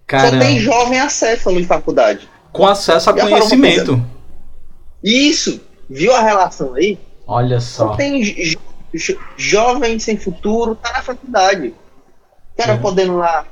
[0.06, 2.28] Cara, Só tem jovem acéfalo em faculdade.
[2.52, 4.02] com acesso a Já conhecimento.
[5.04, 6.98] Isso, viu a relação aí?
[7.26, 7.96] Olha Só só.
[7.96, 8.58] tem jo-
[8.94, 11.74] jo- jovem sem futuro, tá na faculdade.
[12.54, 12.80] O cara Sim.
[12.82, 13.44] podendo lá,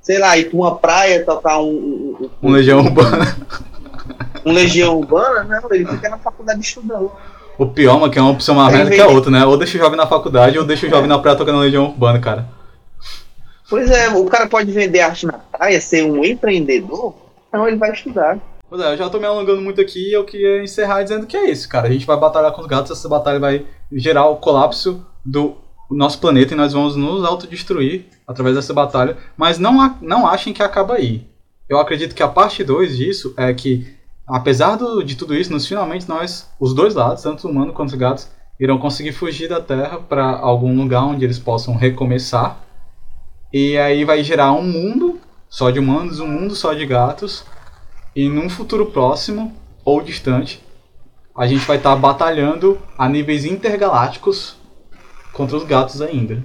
[0.00, 3.36] sei lá, ir pra uma praia, tocar um, um, Um legião urbana.
[4.44, 7.12] um legião urbana, não, ele fica na faculdade estudando.
[7.58, 9.44] O pior, mano, que é uma opção mais vem- que a outra, né?
[9.44, 12.18] Ou deixa o jovem na faculdade, ou deixa o jovem na praia tocando legião urbana,
[12.18, 12.48] cara.
[13.68, 17.14] Pois é, o cara pode vender arte na praia, ser um empreendedor,
[17.48, 18.38] então ele vai estudar.
[18.70, 21.36] Pois é, eu já tô me alongando muito aqui e eu queria encerrar dizendo que
[21.36, 21.88] é isso, cara.
[21.88, 25.56] A gente vai batalhar com os gatos, essa batalha vai gerar o colapso do
[25.90, 29.16] nosso planeta e nós vamos nos autodestruir através dessa batalha.
[29.36, 31.26] Mas não, não achem que acaba aí.
[31.68, 33.92] Eu acredito que a parte 2 disso é que,
[34.24, 37.88] apesar do- de tudo isso, nos finalmente nós, os dois lados, tanto o humano quanto
[37.90, 38.28] os gatos,
[38.60, 42.60] irão conseguir fugir da Terra para algum lugar onde eles possam recomeçar.
[43.52, 47.44] E aí vai gerar um mundo só de humanos, um mundo só de gatos.
[48.14, 50.62] E num futuro próximo ou distante,
[51.36, 54.56] a gente vai estar batalhando a níveis intergalácticos
[55.32, 56.42] contra os gatos ainda.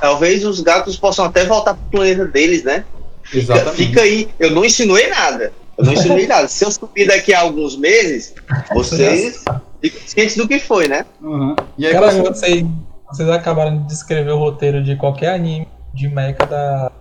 [0.00, 2.84] Talvez os gatos possam até voltar pro planeta deles, né?
[3.22, 3.76] Fica, Exatamente.
[3.76, 5.52] fica aí, eu não insinuei nada.
[5.76, 6.46] Eu não insinuei nada.
[6.48, 8.34] Se eu subir daqui a alguns meses,
[8.72, 9.44] vocês
[9.80, 11.04] ficam cientes do que foi, né?
[11.20, 11.54] Uhum.
[11.76, 12.64] E aí, Cara, como- vocês,
[13.10, 16.92] vocês acabaram de descrever o roteiro de qualquer anime de mecha da,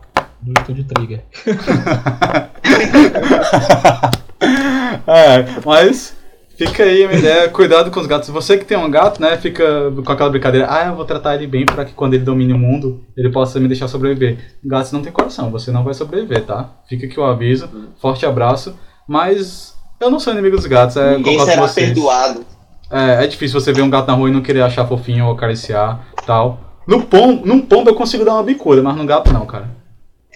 [0.48, 1.24] do Estúdio Trigger.
[5.08, 6.16] é, mas
[6.58, 8.30] fica aí a minha ideia, cuidado com os gatos.
[8.30, 11.48] Você que tem um gato, né, fica com aquela brincadeira, ah, eu vou tratar ele
[11.48, 14.38] bem para que quando ele domine o mundo, ele possa me deixar sobreviver.
[14.64, 16.72] Gatos não tem coração, você não vai sobreviver, tá?
[16.88, 17.70] Fica aqui o aviso,
[18.02, 21.88] forte abraço, mas eu não sou inimigo dos gatos, é Ninguém com será vocês.
[21.88, 22.46] perdoado.
[22.90, 25.34] É, é difícil você ver um gato na rua e não querer achar fofinho ou
[25.34, 26.62] acariciar tal.
[26.88, 29.76] No pombo, num pombo eu consigo dar uma bicuda, mas no gato não, cara.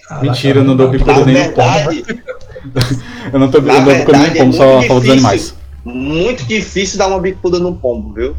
[0.08, 1.90] Caraca, Mentira, eu não dou bicuda nem no pombo.
[3.32, 4.94] Eu não tô Na eu não dou bicuda nem no pombo, é só a favor
[5.00, 5.12] dos difícil.
[5.12, 5.54] animais.
[5.84, 8.36] muito difícil dar uma bicuda no pombo, viu?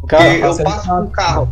[0.00, 1.48] Porque Cara, eu passo com o carro,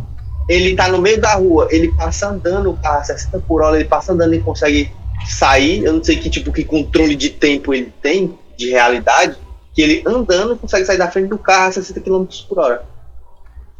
[0.47, 3.75] ele tá no meio da rua, ele passa andando, o carro a 60 por hora,
[3.77, 4.91] ele passa andando e consegue
[5.27, 5.83] sair.
[5.83, 9.35] Eu não sei que tipo que controle de tempo ele tem, de realidade,
[9.73, 12.83] que ele andando consegue sair da frente do carro a 60 km por hora.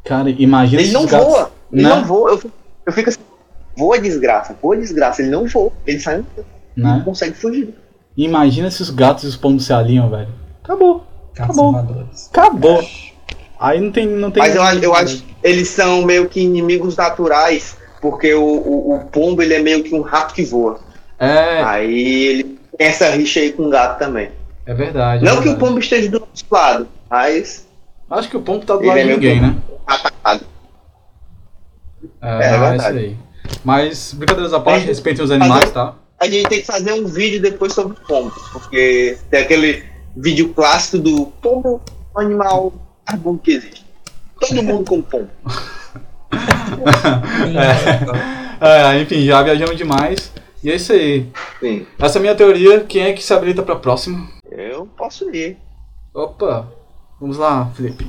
[0.04, 1.89] Cara, imagina Ele não os gatos- voa, ele Né?
[1.89, 2.32] não voa.
[2.32, 2.52] Eu,
[2.88, 3.19] eu fico assim,
[3.76, 7.02] voa desgraça, voa desgraça, ele não voa, ele sai ele não Né?
[7.06, 7.74] consegue fugir.
[8.16, 10.30] Imagina se os gatos e os pombos se alinham, velho.
[10.64, 11.06] Acabou.
[11.36, 11.72] Gatos bom.
[11.72, 12.30] voadores.
[12.32, 12.84] Acabou.
[13.60, 14.08] Aí não tem.
[14.08, 18.34] Não tem Mas eu acho, eu acho que eles são meio que inimigos naturais, porque
[18.34, 20.80] o, o, o pombo ele é meio que um rato que voa.
[21.20, 22.44] É, Aí ele
[22.78, 24.30] tem essa rixa aí com o gato também.
[24.66, 25.24] é verdade.
[25.26, 25.60] é Não que o verdade.
[25.66, 27.68] pombo esteja do nosso lado, mas
[28.10, 29.56] Acho que o pombo tá do lado é de ninguém, né?
[29.88, 30.46] atacado.
[32.22, 32.78] É, É é verdade.
[32.78, 33.18] isso aí.
[33.63, 35.95] Mas, brincadeiras à parte, Mas- respeitem os animais, tá?
[36.19, 39.84] A gente tem que fazer um vídeo depois sobre pombos, porque tem aquele
[40.15, 41.82] vídeo clássico do pombo,
[42.15, 42.71] o animal
[43.08, 43.86] mais bom que existe.
[44.39, 45.29] Todo mundo com pombo.
[48.62, 50.32] É, enfim, já viajamos demais.
[50.63, 51.29] E é isso aí.
[51.60, 51.86] Sim.
[51.99, 52.79] Essa é a minha teoria.
[52.82, 54.29] Quem é que se habilita pra próxima?
[54.49, 55.58] Eu posso ir.
[56.13, 56.67] Opa!
[57.19, 58.08] Vamos lá, Felipe.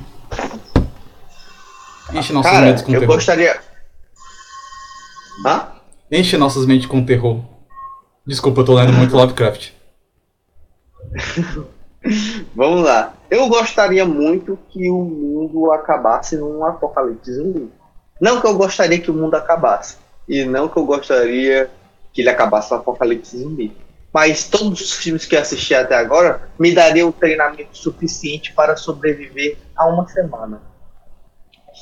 [2.12, 3.14] Enche nossas Cara, mentes com eu terror.
[3.16, 3.58] gostaria.
[5.46, 5.68] Hã?
[6.10, 7.40] Enche nossas mentes com terror.
[8.26, 9.72] Desculpa, eu tô lendo muito Lovecraft.
[12.54, 13.14] Vamos lá.
[13.30, 17.70] Eu gostaria muito que o mundo acabasse num apocalipse zumbi.
[18.20, 19.96] Não que eu gostaria que o mundo acabasse.
[20.28, 21.70] E não que eu gostaria
[22.12, 23.76] que ele acabasse no apocalipse zumbi.
[24.12, 28.76] Mas todos os filmes que eu assisti até agora me dariam um treinamento suficiente para
[28.76, 30.62] sobreviver a uma semana.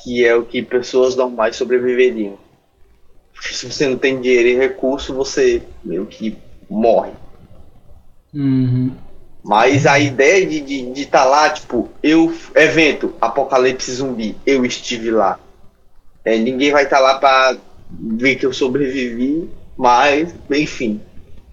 [0.03, 2.37] Que é o que pessoas normais sobreviveriam.
[3.51, 6.37] Se você não tem dinheiro e recurso, você meio que
[6.69, 7.11] morre.
[8.33, 8.91] Uhum.
[9.43, 14.65] Mas a ideia de estar de, de tá lá, tipo, eu, evento, Apocalipse Zumbi, eu
[14.65, 15.37] estive lá.
[16.23, 17.57] É, ninguém vai estar lá pra
[17.91, 21.01] ver que eu sobrevivi, mas, enfim.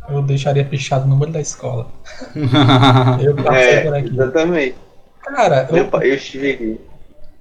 [0.09, 1.91] Eu deixaria pichado no número da escola.
[3.23, 4.09] Eu passei É, por aqui.
[4.09, 4.77] exatamente.
[5.23, 6.81] Cara, Eu, eu, eu estive aqui.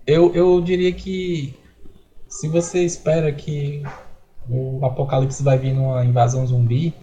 [0.05, 1.53] eu, eu diria que
[2.27, 3.81] se você espera que
[4.49, 6.93] o apocalipse vai vir numa invasão zumbi,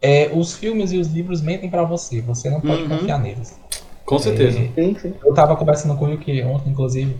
[0.00, 2.20] é, os filmes e os livros mentem pra você.
[2.22, 2.88] Você não pode Uhum.
[2.88, 3.58] confiar neles.
[4.04, 4.58] Com certeza.
[4.58, 5.14] É, Sim, sim.
[5.24, 7.16] eu tava conversando com o Yuki ontem, inclusive,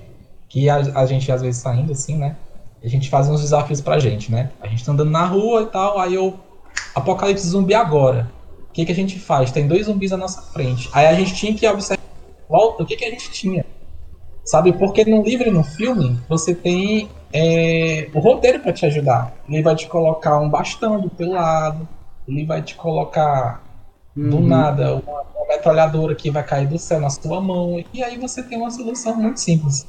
[0.49, 2.37] que a, a gente às vezes saindo assim, né?
[2.83, 4.51] A gente faz uns desafios pra gente, né?
[4.61, 6.35] A gente tá andando na rua e tal, aí eu.
[6.95, 8.29] Apocalipse zumbi agora.
[8.69, 9.53] O que, que a gente faz?
[9.53, 10.89] Tem dois zumbis na nossa frente.
[10.93, 12.03] Aí a gente tinha que observar
[12.49, 13.65] volta o que, que a gente tinha.
[14.45, 14.73] Sabe?
[14.73, 19.35] Porque no livro e no filme, você tem é, o roteiro pra te ajudar.
[19.49, 21.89] Ele vai te colocar um bastão do teu lado,
[22.29, 23.63] ele vai te colocar
[24.15, 24.47] do Uhum.
[24.47, 27.83] nada uma, uma metralhadora que vai cair do céu na sua mão.
[27.93, 29.87] E aí você tem uma solução muito simples.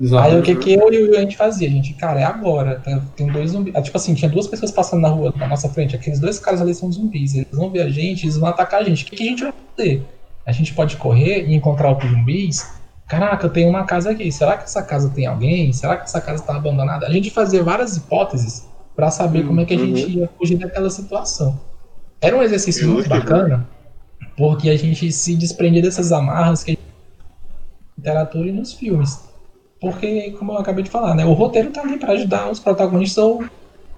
[0.00, 0.24] Exato.
[0.24, 1.68] Aí o que, que eu e o Will a gente fazia?
[1.68, 2.80] A gente, cara, é agora.
[2.80, 3.74] Tem, tem dois zumbis.
[3.74, 5.96] Ah, Tipo assim, tinha duas pessoas passando na rua na nossa frente.
[5.96, 7.34] Aqueles dois caras ali são zumbis.
[7.34, 9.04] Eles vão ver a gente, eles vão atacar a gente.
[9.04, 10.06] O que, que a gente vai fazer?
[10.44, 12.75] A gente pode correr e encontrar outros zumbis?
[13.08, 14.30] Caraca, eu tenho uma casa aqui.
[14.32, 15.72] Será que essa casa tem alguém?
[15.72, 17.06] Será que essa casa tá abandonada?
[17.06, 20.90] A gente fazia várias hipóteses pra saber como é que a gente ia fugir daquela
[20.90, 21.60] situação.
[22.20, 23.68] Era um exercício muito Justo, bacana,
[24.36, 26.86] porque a gente se desprendia dessas amarras que a gente
[27.96, 29.24] literatura e nos filmes.
[29.80, 33.22] Porque, como eu acabei de falar, né, o roteiro tá ali para ajudar os protagonistas
[33.22, 33.44] ou,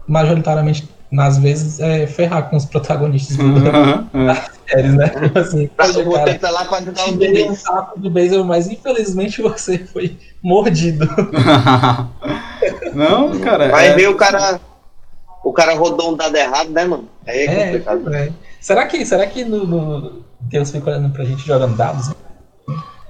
[0.06, 3.62] majoritariamente, nas vezes, é, ferrar com os protagonistas Uhum.
[4.26, 5.08] das séries, né?
[5.08, 8.44] Tipo assim, poxa, O cara, tá lá pra ajudar os dei um saco de beisebol,
[8.44, 11.08] mas infelizmente você foi mordido.
[12.94, 13.68] Não, cara.
[13.70, 14.60] Vai é- ver o cara.
[15.44, 17.08] O cara rodou um dado errado, né, mano?
[17.26, 18.14] Aí é complicado.
[18.14, 18.32] É, é.
[18.60, 22.10] Será que, será que no, no Deus fica olhando pra gente jogando dados?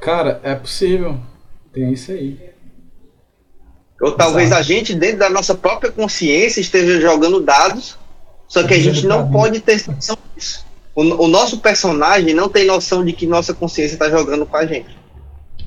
[0.01, 1.17] Cara, é possível.
[1.73, 2.39] Tem isso aí.
[4.01, 4.61] Ou talvez Exato.
[4.61, 7.97] a gente, dentro da nossa própria consciência, esteja jogando dados,
[8.47, 10.65] só que a gente não pode ter noção disso.
[10.95, 14.67] O, o nosso personagem não tem noção de que nossa consciência está jogando com a
[14.67, 14.97] gente.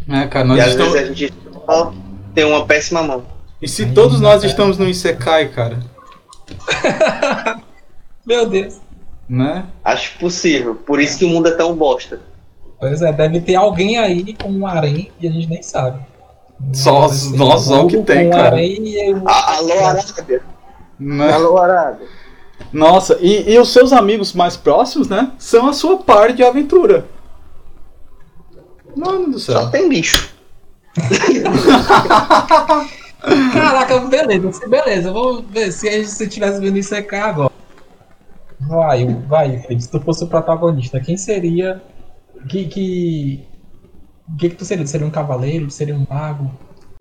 [0.10, 0.94] É, cara, e nós às estamos.
[0.94, 1.34] vezes a gente
[1.66, 1.94] só
[2.34, 3.26] tem uma péssima mão.
[3.62, 5.80] E se todos nós estamos no Isekai, cara?
[8.26, 8.80] Meu Deus.
[9.30, 9.66] Né?
[9.84, 10.76] Acho possível.
[10.76, 12.20] Por isso que o mundo é tão bosta.
[12.80, 16.00] Pois é, deve ter alguém aí com um harém e a gente nem sabe.
[16.74, 18.56] Só- nossa, só o que tem, cara.
[19.26, 20.42] Alô, Arábia.
[21.00, 21.32] Né?
[21.34, 22.08] Alô, Arábia.
[22.72, 25.32] Nossa, e, e os seus amigos mais próximos, né?
[25.38, 27.06] São a sua par de aventura.
[28.96, 29.72] Mano do Só céu.
[29.72, 30.32] tem bicho.
[33.54, 35.12] Caraca, beleza, beleza.
[35.12, 37.52] Vamos ver se a gente se tivesse vendo isso aqui agora.
[38.60, 39.82] Vai, vai, Felipe.
[39.84, 41.82] Se tu fosse o protagonista, quem seria.
[42.50, 42.66] Que.
[42.66, 43.46] que...
[44.34, 44.84] O que, que tu seria?
[44.86, 45.68] Tu seria um cavaleiro?
[45.68, 46.52] Tu seria um mago?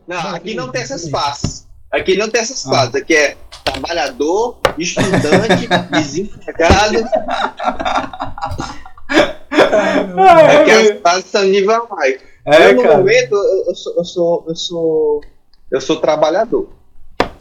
[0.06, 1.66] Não, Não, aqui não tem essas faces.
[1.90, 2.70] Aqui não tem essas Ah.
[2.70, 2.94] fases.
[2.96, 6.98] Aqui é trabalhador, estudante, desempregado.
[9.08, 12.18] Aqui as fases são nível mais.
[12.46, 12.96] É, eu, no cara.
[12.98, 15.20] momento, eu, eu sou, eu sou, eu sou,
[15.72, 16.68] eu sou trabalhador.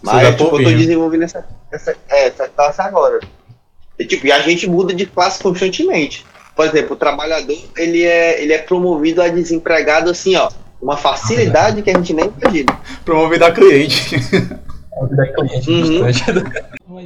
[0.01, 3.19] Mas dá tipo, eu tô desenvolvendo essa, essa, é, essa classe agora.
[3.97, 6.25] E, tipo, e a gente muda de classe constantemente.
[6.55, 10.49] Por exemplo, o trabalhador, ele é, ele é promovido a desempregado assim, ó.
[10.81, 12.79] Uma facilidade que a gente nem imagina.
[13.03, 14.15] Promovido a cliente.
[14.15, 16.01] É o da cliente Uhum.
[16.01, 16.63] bastante.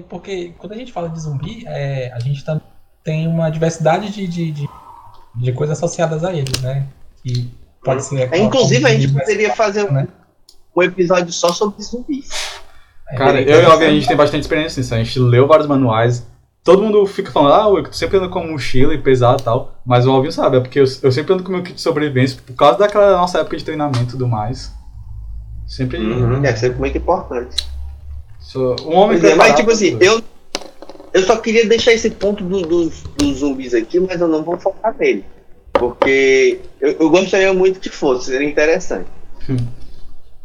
[0.09, 2.61] Porque quando a gente fala de zumbi, é, a gente tam-
[3.03, 4.69] tem uma diversidade de, de, de,
[5.35, 6.85] de coisas associadas a eles, né?
[7.23, 7.51] Que
[7.83, 8.31] pode ser.
[8.33, 10.07] É, inclusive, a gente poderia fazer um, né?
[10.75, 12.29] um episódio só sobre zumbis.
[13.09, 14.93] é, Cara, eu e o Alvin, a gente tem bastante experiência nisso.
[14.95, 16.25] A gente leu vários manuais.
[16.63, 19.75] Todo mundo fica falando, ah, eu sempre ando com mochila e pesado e tal.
[19.85, 22.39] Mas o Alvin sabe, é porque eu, eu sempre ando com meu kit de sobrevivência
[22.45, 24.71] por causa daquela nossa época de treinamento e tudo mais.
[25.67, 25.99] Sempre.
[26.45, 27.65] É sempre muito importante.
[28.39, 30.21] Sou um homem Pois é, mas tipo assim, eu,
[31.13, 34.57] eu só queria deixar esse ponto do- dos, dos zumbis aqui, mas eu não vou
[34.57, 35.25] focar nele.
[35.73, 39.07] Porque eu, eu gostaria muito que fosse, seria interessante.
[39.49, 39.57] Hum.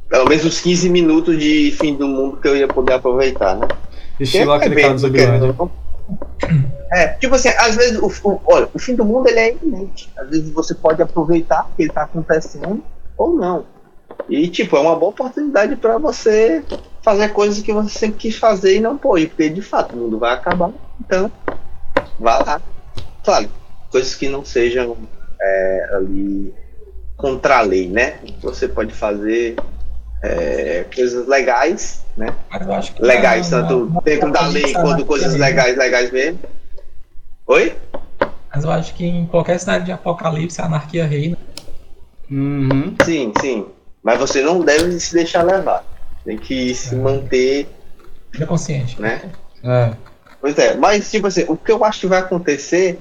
[0.08, 3.68] Pelo menos uns 15 minutos de fim do mundo que eu ia poder aproveitar, né?
[4.18, 5.54] Estilo aquele cara do Zumbilândia.
[6.90, 10.10] É, tipo assim, às vezes, o, o- olha, o fim do mundo ele é iminente.
[10.16, 12.82] Às vezes você pode aproveitar que ele tá acontecendo
[13.16, 13.66] ou não.
[14.28, 16.64] E, tipo, é uma boa oportunidade para você
[17.02, 20.18] fazer coisas que você sempre quis fazer e não pôde, porque de fato o mundo
[20.18, 20.72] vai acabar.
[21.00, 21.30] Então,
[22.18, 22.62] vá lá.
[23.24, 23.48] Claro,
[23.90, 24.96] coisas que não sejam
[25.40, 26.54] é, ali
[27.16, 28.18] contra a lei, né?
[28.42, 29.56] Você pode fazer
[30.22, 32.34] é, coisas legais, né?
[32.50, 35.76] Mas eu acho que legais, na- tanto na- dentro da na- lei quanto coisas legais,
[35.76, 36.38] legais mesmo.
[37.46, 37.74] Oi?
[38.54, 41.38] Mas eu acho que em qualquer cidade de apocalipse a anarquia reina.
[42.30, 42.94] Uhum.
[43.04, 43.66] Sim, sim.
[44.02, 45.84] Mas você não deve se deixar levar.
[46.24, 46.98] Tem que se É.
[46.98, 47.68] manter,
[48.32, 49.00] Fica consciente.
[49.00, 49.30] né?
[49.64, 49.92] É.
[50.40, 52.98] Pois é, mas tipo assim, o que eu acho que vai acontecer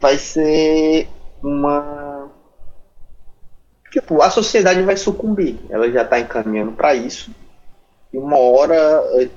[0.00, 1.08] vai ser
[1.42, 2.28] uma.
[3.90, 5.60] Tipo, a sociedade vai sucumbir.
[5.68, 7.30] Ela já tá encaminhando para isso.
[8.12, 9.28] Uma hora.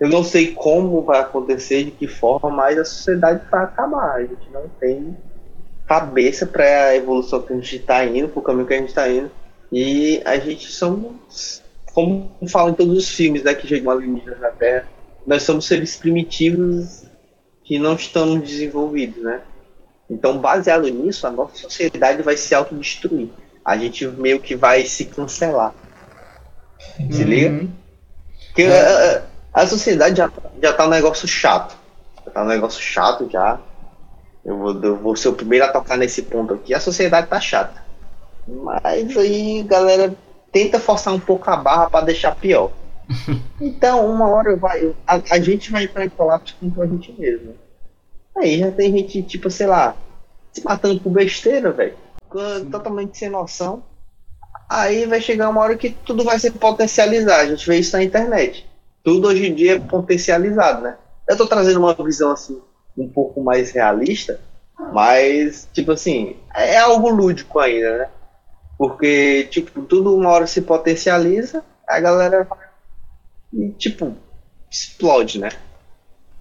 [0.00, 4.16] Eu não sei como vai acontecer, de que forma, mas a sociedade vai acabar.
[4.16, 5.16] A gente não tem
[5.86, 8.88] cabeça para a evolução que a gente está indo, para o caminho que a gente
[8.88, 9.30] está indo.
[9.72, 14.50] E a gente somos, como falam em todos os filmes né, que chegam alienígenas na
[14.50, 14.86] Terra,
[15.26, 17.04] nós somos seres primitivos
[17.64, 19.42] que não estão desenvolvidos, né?
[20.08, 23.28] Então, baseado nisso, a nossa sociedade vai se autodestruir.
[23.62, 25.74] A gente meio que vai se cancelar.
[27.10, 27.66] Se liga?
[28.58, 30.28] Porque a, a sociedade já,
[30.60, 31.76] já tá um negócio chato.
[32.24, 33.60] Já tá um negócio chato já.
[34.44, 36.74] Eu vou, eu vou ser o primeiro a tocar nesse ponto aqui.
[36.74, 37.80] A sociedade tá chata.
[38.48, 40.12] Mas aí, galera,
[40.50, 42.72] tenta forçar um pouco a barra para deixar pior.
[43.60, 47.54] Então, uma hora vai, a, a gente vai entrar em colapso contra a gente mesmo.
[48.36, 49.96] Aí já tem gente, tipo, sei lá,
[50.52, 51.96] se matando por besteira, velho.
[52.70, 53.82] Totalmente sem noção.
[54.68, 57.42] Aí vai chegar uma hora que tudo vai ser potencializado.
[57.42, 58.68] A gente vê isso na internet.
[59.02, 60.96] Tudo hoje em dia é potencializado, né?
[61.28, 62.60] Eu tô trazendo uma visão assim,
[62.96, 64.40] um pouco mais realista,
[64.92, 68.08] mas, tipo assim, é algo lúdico ainda, né?
[68.76, 72.68] Porque, tipo, tudo uma hora se potencializa, a galera vai
[73.52, 74.14] e, tipo,
[74.70, 75.50] explode, né?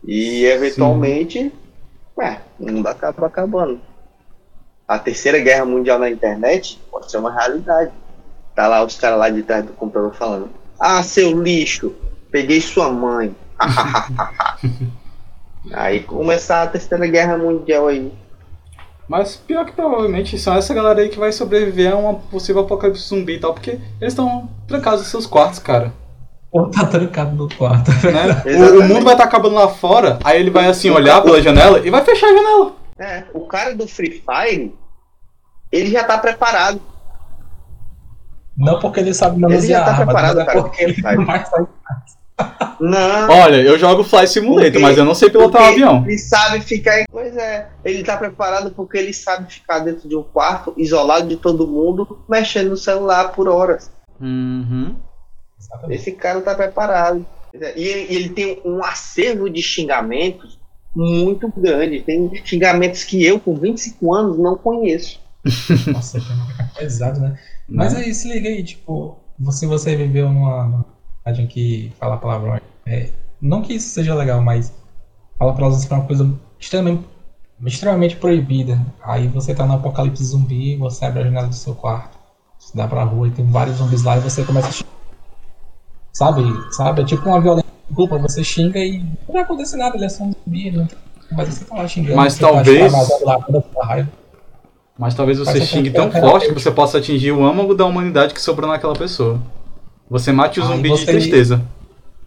[0.06, 1.52] E eventualmente,
[2.20, 3.82] é, o mundo acaba acabando.
[4.88, 7.92] A terceira guerra mundial na internet pode ser uma realidade.
[8.58, 11.94] Tá lá os caras lá de trás do computador falando: Ah, seu lixo,
[12.32, 13.36] peguei sua mãe.
[15.72, 18.12] aí começar a terceira guerra mundial aí.
[19.08, 23.08] Mas pior que provavelmente são essa galera aí que vai sobreviver a uma possível apocalipse
[23.08, 25.94] zumbi e tal, porque eles estão trancados nos seus quartos, cara.
[26.52, 27.92] Ou tá trancado no quarto.
[27.92, 28.58] Né?
[28.58, 31.86] O, o mundo vai estar acabando lá fora, aí ele vai assim olhar pela janela
[31.86, 32.72] e vai fechar a janela.
[32.98, 34.74] É, o cara do Free Fire,
[35.72, 36.82] ele já tá preparado.
[38.58, 41.16] Não porque ele sabe Ele já manusear tá preparado, mas é cara, porque ele Fire.
[41.18, 41.66] não vai sair.
[42.80, 43.30] Não.
[43.30, 46.04] Olha, eu jogo Fly Simulator, Porque- mas eu não sei pilotar um avião.
[46.06, 47.04] Ele sabe ficar.
[47.12, 51.36] Pois é, ele tá preparado porque ele sabe ficar dentro de um quarto, isolado de
[51.36, 53.92] todo mundo, mexendo no celular por horas.
[54.20, 54.96] Uhum.
[55.90, 57.26] Esse cara tá preparado.
[57.76, 60.60] E ele, ele tem um acervo de xingamentos
[60.96, 62.02] muito grande.
[62.02, 65.20] Tem xingamentos que eu, com 25 anos, não conheço.
[65.92, 67.36] Nossa, é pesado, né?
[67.70, 68.00] Mas Né?
[68.00, 69.18] aí, se liga aí, tipo,
[69.52, 70.86] se você viveu numa
[71.20, 73.10] cidade que fala palavrão, é,
[73.42, 74.72] não que isso seja legal, mas
[75.38, 77.04] fala palavrão é uma coisa extremamente,
[77.66, 78.80] extremamente proibida.
[79.04, 82.18] Aí você tá no apocalipse zumbi, você abre a janela do seu quarto,
[82.58, 84.90] você dá pra rua e tem vários zumbis lá e você começa a xingar.
[86.14, 86.44] Sabe?
[86.74, 87.02] Sabe?
[87.02, 90.10] É tipo uma violência de culpa, você xinga e não vai acontecer nada, ele é
[90.10, 90.98] só um zumbi, não tem-
[91.32, 92.16] mas você tá lá xingando.
[92.16, 93.46] Mas tá talvez- extravasando lá
[93.82, 94.10] a raiva.
[94.98, 97.86] Mas talvez você você xingue tem tão forte que você possa atingir o âmago da
[97.86, 99.40] humanidade que sobrou naquela pessoa.
[100.10, 101.62] Você mate o zumbi você- de tristeza.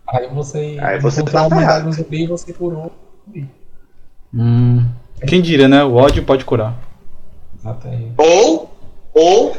[0.07, 2.93] Aí você, Aí você tá uma humanidade no zumbi e você curou o
[3.27, 3.49] zumbi.
[4.33, 4.87] Hum.
[5.27, 5.83] Quem diria, né?
[5.85, 6.75] O ódio pode curar.
[7.85, 8.13] Aí.
[8.17, 8.71] Ou,
[9.13, 9.57] ou,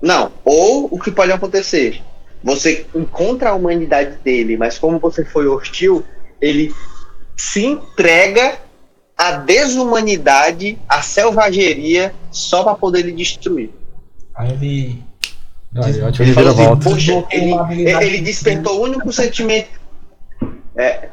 [0.00, 2.00] não, ou o que pode acontecer?
[2.42, 6.04] Você encontra a humanidade dele, mas como você foi hostil,
[6.40, 6.72] ele
[7.36, 8.58] se entrega
[9.16, 13.70] à desumanidade, à selvageria, só para poder lhe destruir.
[14.34, 15.02] Aí ele.
[15.76, 16.76] Aí, ótimo ele falou assim.
[16.90, 19.68] Poxa, ele, ele despertou o único sentimento.
[20.76, 21.08] É,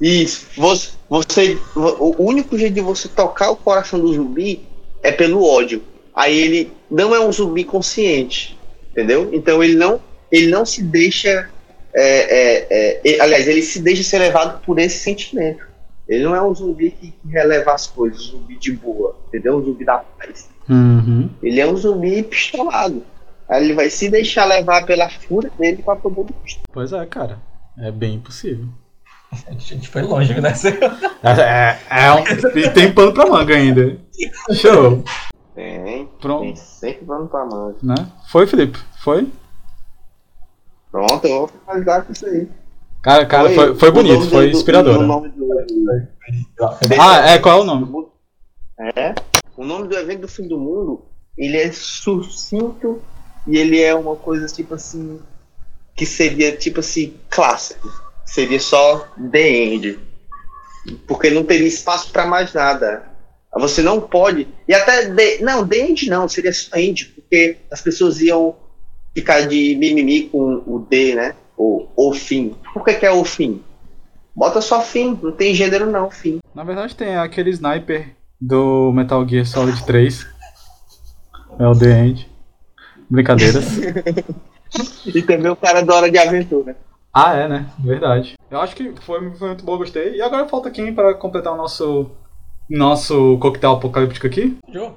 [0.00, 0.46] isso.
[0.56, 4.60] Você, você, o único jeito de você tocar o coração do zumbi
[5.02, 5.82] é pelo ódio.
[6.14, 8.58] Aí ele não é um zumbi consciente,
[8.90, 9.30] entendeu?
[9.32, 10.00] Então ele não,
[10.30, 11.48] ele não se deixa.
[11.94, 15.66] é, é, é, ele- aliás, ele se deixa ser levado por esse sentimento.
[16.12, 19.56] Ele não é um zumbi que, releva as coisas, um zumbi de boa, entendeu?
[19.56, 20.50] Um zumbi da paz.
[20.68, 21.30] Uhum.
[21.42, 23.02] Ele é um zumbi pistolado.
[23.48, 26.34] Aí ele vai se deixar levar pela fúria dele pra poder
[26.70, 27.40] Pois é, cara.
[27.78, 28.66] É bem possível.
[29.46, 30.52] A gente foi longe, né?
[31.24, 32.72] É, é, é um...
[32.74, 33.96] Tem pano pra manga ainda.
[34.52, 35.02] Show.
[35.54, 36.58] Tem, tem Pronto.
[36.58, 37.76] sempre vamos pra manga.
[37.82, 37.94] Né?
[38.28, 38.78] Foi, Felipe?
[39.02, 39.26] Foi?
[40.90, 42.48] Pronto, eu vou finalizar com isso aí.
[43.02, 44.96] Cara, cara, foi, foi o bonito, foi do- inspirador.
[47.00, 48.06] Ah, é, qual é o nome?
[48.96, 49.14] É.
[49.56, 51.04] O nome do evento do fim do mundo,
[51.36, 53.02] ele é sucinto
[53.46, 55.20] e ele é uma coisa tipo assim
[55.96, 57.90] que seria tipo assim clássico.
[58.24, 59.98] Seria só The End.
[61.06, 63.04] Porque não teria espaço para mais nada.
[63.58, 64.48] Você não pode.
[64.66, 68.56] E até The, não, The End não, seria só End, porque as pessoas iam
[69.14, 71.34] ficar de mimimi com o D, né?
[71.56, 72.54] O, o fim.
[72.72, 73.62] Por que, que é o fim?
[74.34, 76.40] Bota só fim, não tem gênero não, fim.
[76.54, 80.26] Na verdade tem aquele sniper do Metal Gear Solid 3.
[81.58, 82.30] É o The End.
[83.10, 83.64] Brincadeiras.
[85.04, 86.74] E também o cara da hora de aventura.
[87.12, 87.66] ah, é, né?
[87.78, 88.38] Verdade.
[88.50, 90.16] Eu acho que foi, foi muito bom, gostei.
[90.16, 92.10] E agora falta quem para completar o nosso
[92.70, 94.56] nosso coquetel apocalíptico aqui?
[94.72, 94.92] Joe,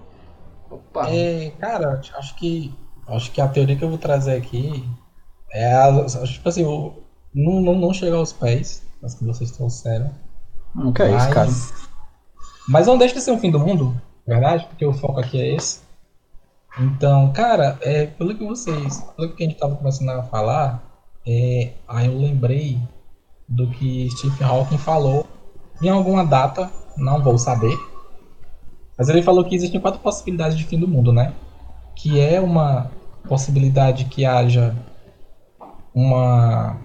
[0.69, 1.09] Opa.
[1.09, 2.73] É, cara, acho que
[3.07, 4.87] acho que a teoria que eu vou trazer aqui
[5.51, 5.71] é
[6.25, 6.63] tipo assim,
[7.33, 10.11] não, não, não chega aos pés, as que vocês trouxeram.
[10.73, 11.49] Não, que é isso, cara?
[12.67, 14.65] Mas não deixa de ser um fim do mundo, verdade?
[14.65, 15.81] Porque o foco aqui é esse.
[16.77, 20.83] Então, cara, é, pelo que vocês, pelo que a gente tava começando a falar,
[21.25, 22.79] é, aí eu lembrei
[23.47, 25.25] do que Stephen Hawking falou
[25.81, 27.77] em alguma data, não vou saber,
[28.97, 31.33] mas ele falou que existem quatro possibilidades de fim do mundo, né?
[31.95, 32.91] Que é uma
[33.27, 34.75] possibilidade que haja
[35.95, 36.77] uma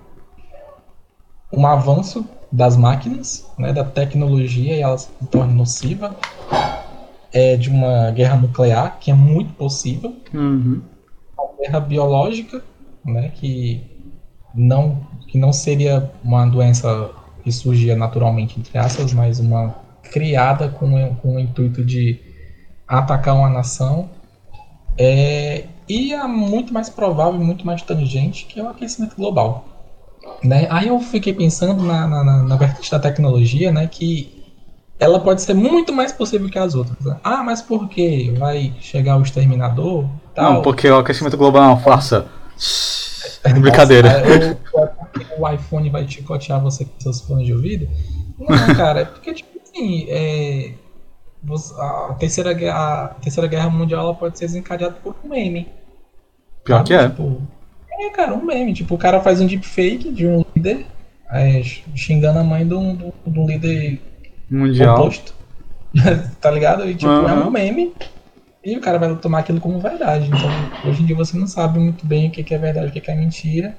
[1.53, 6.17] um avanço das máquinas, né, da tecnologia e ela se torne nociva,
[7.33, 10.81] é de uma guerra nuclear, que é muito possível, Uhum.
[11.37, 12.63] uma guerra biológica,
[13.05, 13.83] né, que
[14.55, 17.11] não que não seria uma doença
[17.43, 22.19] que surgia naturalmente entre aspas, mas uma criada com, com o intuito de
[22.87, 24.11] atacar uma nação.
[24.99, 29.65] É, e a muito mais provável, muito mais tangente, que é o aquecimento global.
[30.41, 30.69] Né?
[30.71, 34.41] Aí eu fiquei pensando na, na, na, vertente da tecnologia, né, que
[35.01, 37.05] ela pode ser muito mais possível que as outras.
[37.05, 37.19] né?
[37.25, 40.07] Ah, mas por que vai chegar o exterminador?
[40.33, 40.55] Tal?
[40.55, 42.29] Não, porque o aquecimento global é uma farsa.
[43.61, 44.23] Brincadeira.
[44.73, 44.97] Nossa,
[45.37, 47.89] o, o iPhone vai chicotear você com seus fones de ouvido?
[48.39, 50.73] Não, cara, é porque, tipo assim, é,
[51.79, 55.80] a, terceira, guerra- a terceira guerra mundial ela pode ser desencadeada por um meme.
[56.65, 57.09] Pior que é.
[57.09, 57.41] Tipo,
[57.99, 58.73] é, cara, um meme.
[58.75, 60.87] Tipo, o cara faz um deepfake de um líder
[61.33, 61.63] é,
[61.95, 64.01] xingando a mãe de um, de um- de líder
[64.51, 64.99] Mundial.
[64.99, 65.35] oposto.
[66.41, 66.89] tá ligado?
[66.89, 67.49] E tipo, é Aham.
[67.49, 67.93] um meme.
[68.65, 70.27] E o cara vai tomar aquilo como verdade.
[70.27, 73.01] Então, hoje em dia você não sabe muito bem o que é verdade o que
[73.01, 73.75] que é mentira.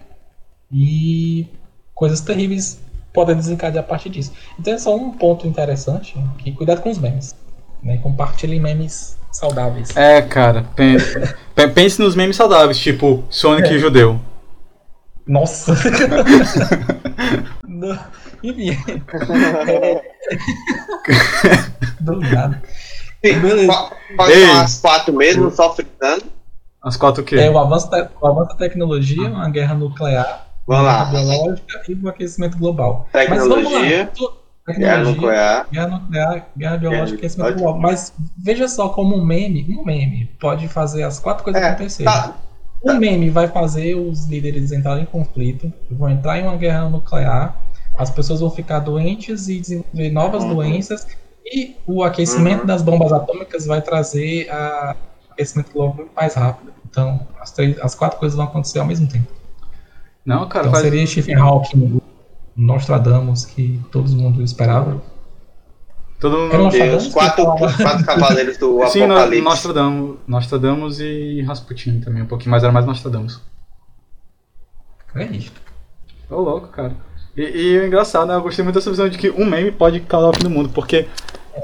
[0.71, 1.47] E
[1.93, 2.79] coisas terríveis
[3.13, 4.31] podem desencadear a partir disso.
[4.59, 7.35] Então é só um ponto interessante, que cuidado com os memes.
[7.83, 7.97] Né?
[7.97, 9.95] Compartilhem memes saudáveis.
[9.95, 10.65] É, cara.
[10.75, 10.97] pen-
[11.55, 13.73] pe- Pense nos memes saudáveis, tipo Sonic É.
[13.73, 14.19] e Judeu.
[15.27, 15.73] Nossa!
[17.67, 17.97] Não,
[18.43, 18.77] Enfim.
[21.99, 22.61] Do nada.
[23.21, 23.89] Beleza.
[24.29, 24.43] Ei.
[24.51, 26.23] as quatro mesmo, só fritando.
[26.83, 27.35] As quatro o quê?
[27.35, 31.05] É o avanço, da, o avanço da tecnologia, uma guerra nuclear, Vamos uma lá.
[31.05, 33.07] guerra biológica e o aquecimento global.
[33.13, 34.27] Mas vamos Tecnologia, lá.
[34.79, 35.67] Guerra nuclear.
[35.71, 37.63] guerra nuclear, guerra biológica e aquecimento biológica.
[37.71, 37.81] global.
[37.81, 42.11] Mas veja só como um meme, um meme pode fazer as quatro coisas É, acontecerem.
[42.11, 42.35] tá.
[42.83, 47.55] Um meme vai fazer os líderes entrarem em conflito, vão entrar em uma guerra nuclear,
[47.97, 50.55] as pessoas vão ficar doentes e desenvolver novas Uhum.
[50.55, 51.05] doenças,
[51.45, 52.65] e o aquecimento Uhum.
[52.65, 54.95] das bombas atômicas vai trazer a
[55.31, 56.71] aquecimento global muito mais rápido.
[56.89, 59.27] Então, as, três, as quatro coisas vão acontecer ao mesmo tempo.
[60.25, 60.83] Não, cara, Então faz...
[60.83, 62.01] seria Stephen Hawking, o
[62.65, 65.01] Nostradamus, que todo mundo esperava.
[66.19, 66.51] todo mundo.
[66.51, 69.41] Deus, Nostradamus quatro, quatro cavaleiros do Sim, Apocalipse.
[69.43, 73.41] Nostradamus, Nostradamus e Rasputin também, um pouquinho, mas era mais Nostradamus.
[75.15, 75.51] É isso.
[76.29, 76.95] Ô, louco, cara.
[77.35, 78.35] E, e é engraçado, né?
[78.35, 80.69] Eu gostei muito dessa visão de que um meme pode causar o fim do mundo,
[80.69, 81.07] porque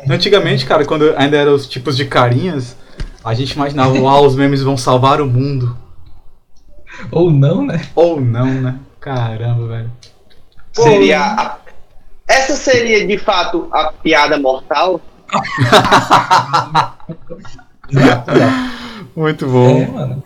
[0.09, 2.75] antigamente, cara, quando ainda eram os tipos de carinhas,
[3.23, 5.77] a gente imaginava, uau, os memes vão salvar o mundo.
[7.11, 7.87] Ou não, né?
[7.95, 8.79] Ou não, né?
[8.99, 9.91] Caramba, velho.
[10.83, 11.57] Seria a-
[12.27, 14.99] Essa seria de fato a piada mortal?
[19.15, 20.23] Muito É, bom, mano.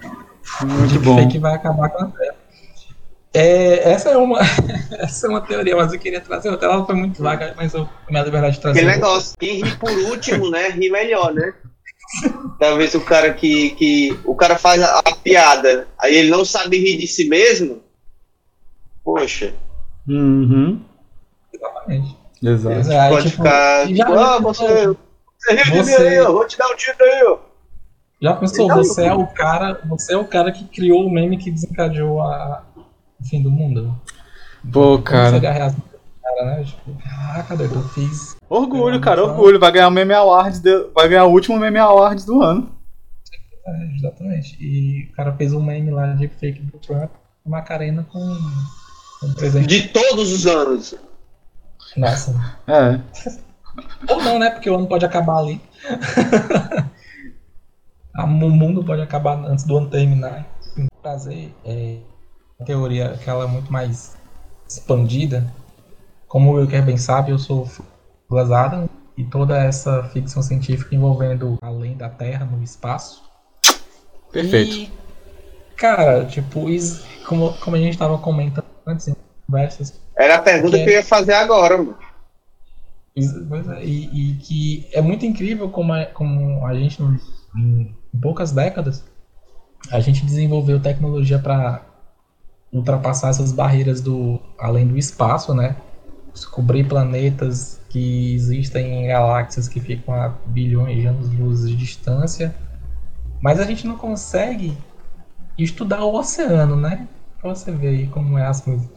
[0.64, 1.16] muito bom.
[1.16, 2.36] Deepfake vai acabar com a Terra.
[3.34, 4.40] É, essa, é uma,
[5.00, 6.68] essa é uma teoria, mas eu queria trazer outra.
[6.68, 8.80] Ela foi muito vaga, mas eu tomei a liberdade de trazer.
[8.82, 8.96] Outra.
[8.96, 9.34] negócio.
[9.40, 10.70] Quem ri por último, né?
[10.70, 11.54] Ri melhor, né?
[12.60, 14.20] Talvez o cara que, que.
[14.26, 17.82] O cara faz a, a piada, aí ele não sabe rir de si mesmo.
[19.04, 19.54] Poxa,
[20.08, 20.82] Uhum.
[21.54, 22.18] Exatamente.
[22.44, 22.92] Exato.
[22.92, 23.88] Aí, pode tipo, ficar.
[23.88, 24.88] já- Tipo, ah, você.
[25.38, 26.32] Você riu de mim aí, ó.
[26.32, 27.38] Vou te dar um tiro aí, ó.
[28.22, 31.38] Já pensou, Então, você é o cara, você é o cara que criou o meme
[31.38, 32.64] que desencadeou a,
[33.20, 34.00] o fim do mundo.
[34.72, 35.32] Pô, cara.
[35.32, 36.64] seria a reação do cara, né?
[36.64, 38.36] Tipo, caraca, doido, eu fiz.
[38.48, 39.60] Orgulho, cara, orgulho.
[39.60, 42.72] Vai ganhar o Meme Awards, de- vai ganhar o último Meme Awards do ano.
[43.66, 44.56] É, exatamente.
[44.60, 47.10] E o cara fez um meme lá de fake do Trump,
[47.44, 48.20] uma Macarena com
[49.24, 49.68] um presente.
[49.68, 50.96] De todos os anos.
[51.96, 52.58] Nossa.
[52.68, 53.00] É.
[54.10, 54.50] Ou não, né?
[54.50, 55.62] Porque o ano pode acabar ali.
[58.14, 60.46] O mundo pode acabar antes do ano terminar.
[61.02, 61.98] Trazer é,
[62.60, 64.18] a teoria que ela é muito mais
[64.68, 65.52] expandida.
[66.28, 67.68] Como o Wilker bem sabe, eu sou
[68.30, 73.24] Adams e toda essa ficção científica envolvendo além da Terra, no espaço.
[74.32, 74.74] Perfeito.
[74.74, 74.92] E,
[75.76, 76.66] cara, tipo,
[77.26, 78.71] como, como a gente estava comentando
[79.48, 80.84] conversas, Era a pergunta É.
[80.84, 81.98] que eu ia fazer agora, mano.
[83.16, 88.52] É, E, e que é muito incrível como a, como a gente, em em poucas
[88.52, 89.04] décadas,
[89.92, 91.82] a gente desenvolveu tecnologia para
[92.72, 95.76] ultrapassar essas barreiras do além do espaço, né?
[96.34, 102.56] Descobrir planetas que existem em galáxias que ficam a bilhões de anos-luz de distância,
[103.42, 104.78] mas a gente não consegue
[105.58, 107.08] estudar o oceano, né?
[107.42, 108.88] Pra você ver aí como é as coisas.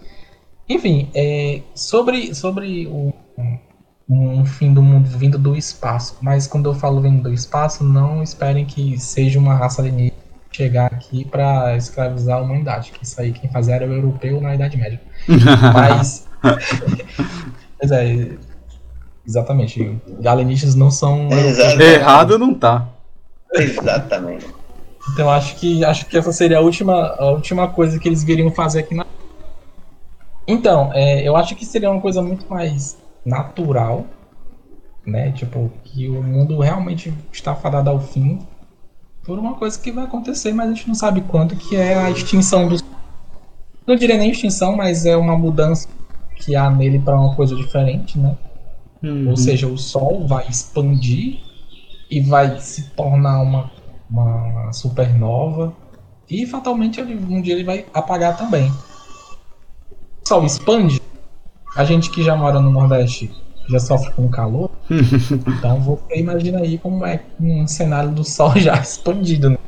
[0.69, 3.13] Enfim, é, sobre, sobre o,
[4.09, 8.23] um fim do mundo vindo do espaço, mas quando eu falo vindo do espaço, não
[8.23, 13.33] esperem que seja uma raça alienígena chegar aqui para escravizar a humanidade, que isso aí
[13.33, 15.01] quem fazia era o europeu na Idade Média.
[15.75, 16.27] Mas,
[17.81, 18.37] mas é,
[19.27, 21.29] exatamente, alienígenas não são.
[21.81, 22.89] Errado não tá.
[23.53, 24.47] Exatamente.
[25.09, 28.51] Então acho que acho que essa seria a última a última coisa que eles viriam
[28.51, 29.07] fazer aqui na.
[30.47, 34.05] Então, é, eu acho que seria uma coisa muito mais natural,
[35.07, 35.33] né?
[35.33, 38.41] Tipo que o mundo realmente está fadado ao fim
[39.25, 42.11] por uma coisa que vai acontecer, mas a gente não sabe quando, que é a
[42.11, 42.85] extinção dos.
[43.87, 45.89] Não diria nem extinção, mas é uma mudança
[46.37, 48.37] que há nele para uma coisa diferente, né?
[49.03, 49.31] Uhum.
[49.31, 51.41] Ou seja, o Sol vai expandir
[52.11, 53.71] e vai se tornar uma,
[54.23, 55.73] uma supernova
[56.31, 58.71] e fatalmente ele- um dia ele vai apagar também.
[60.25, 61.01] O Sol expande,
[61.77, 63.31] a gente que já mora no Nordeste
[63.69, 64.71] já sofre com calor,
[65.49, 69.59] então você imagina aí como é um cenário do Sol já expandido, né?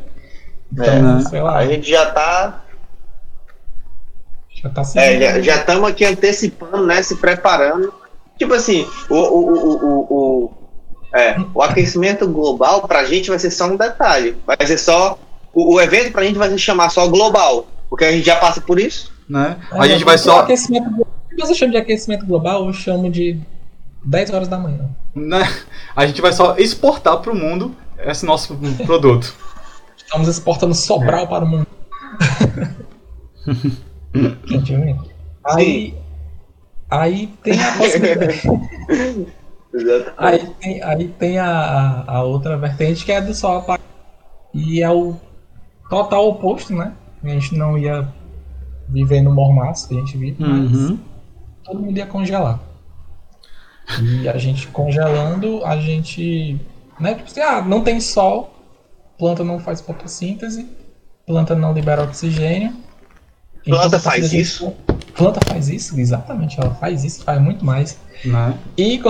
[0.72, 1.20] Então, É, né?
[1.28, 2.62] sei lá, A gente já tá.
[4.62, 7.02] já tá se É, já- já estamos aqui antecipando, né?
[7.02, 7.92] Se preparando.
[8.38, 10.00] Tipo assim, o, o, o, o,
[10.44, 10.52] o,
[11.14, 14.36] é, o aquecimento global pra gente vai ser só um detalhe.
[14.46, 15.18] Vai ser só.
[15.52, 17.66] O, o evento pra gente vai se chamar só global.
[17.88, 19.12] Porque a gente já passa por isso.
[19.28, 19.56] Né?
[19.72, 20.40] É, A gente vai o só.
[20.40, 21.06] Aquecimento, o
[21.38, 23.38] você chama de aquecimento global, eu chamo de
[24.04, 24.88] 10 horas da manhã.
[25.14, 25.42] Né?
[25.94, 29.34] A gente vai só exportar pro mundo esse nosso produto.
[29.96, 31.66] Estamos exportando Sobral para o mundo.
[35.44, 35.94] Aí,
[36.90, 38.42] aí tem a possibilidade.
[40.16, 43.84] Aí tem, aí tem a, a, outra vertente que é do Sol apagar.
[44.54, 45.16] E é o
[45.90, 46.92] total oposto, né?
[47.22, 48.08] A gente não ia
[48.88, 50.98] viver no mormaço que a gente vive, mas Uhum.
[51.64, 52.60] todo mundo ia congelar.
[54.02, 56.60] E a gente congelando, a gente.
[56.98, 58.54] Né, tipo assim, ah, não tem sol,
[59.18, 60.66] planta não faz fotossíntese,
[61.26, 62.74] planta não libera oxigênio.
[63.64, 64.72] Planta contrapartida, faz isso?
[65.14, 67.98] Planta faz isso, exatamente, ela faz isso, faz muito mais.
[68.24, 68.58] Né?
[68.76, 69.00] E,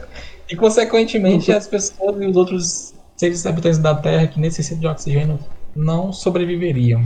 [0.50, 5.38] e consequentemente as pessoas e os outros seres habitantes da Terra que necessitam de oxigênio
[5.74, 7.04] não sobreviveriam.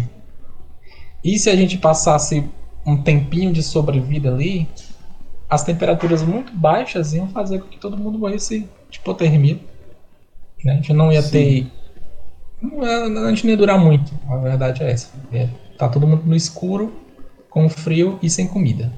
[1.24, 2.44] E se a gente passasse
[2.86, 4.68] um tempinho de sobrevida ali,
[5.48, 9.58] as temperaturas muito baixas iam fazer com que todo mundo morresse de hipotermia.
[10.64, 10.72] Né?
[10.72, 11.30] A gente não ia Sim.
[11.30, 11.66] ter.
[12.62, 15.10] não ia- A gente não ia durar muito, a verdade é essa.
[15.32, 16.92] É, tá todo mundo no escuro,
[17.50, 18.92] com frio e sem comida.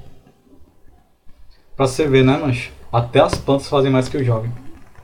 [1.81, 2.71] Pra você ver, né, mancho?
[2.93, 4.51] Até as plantas fazem mais que o jovem.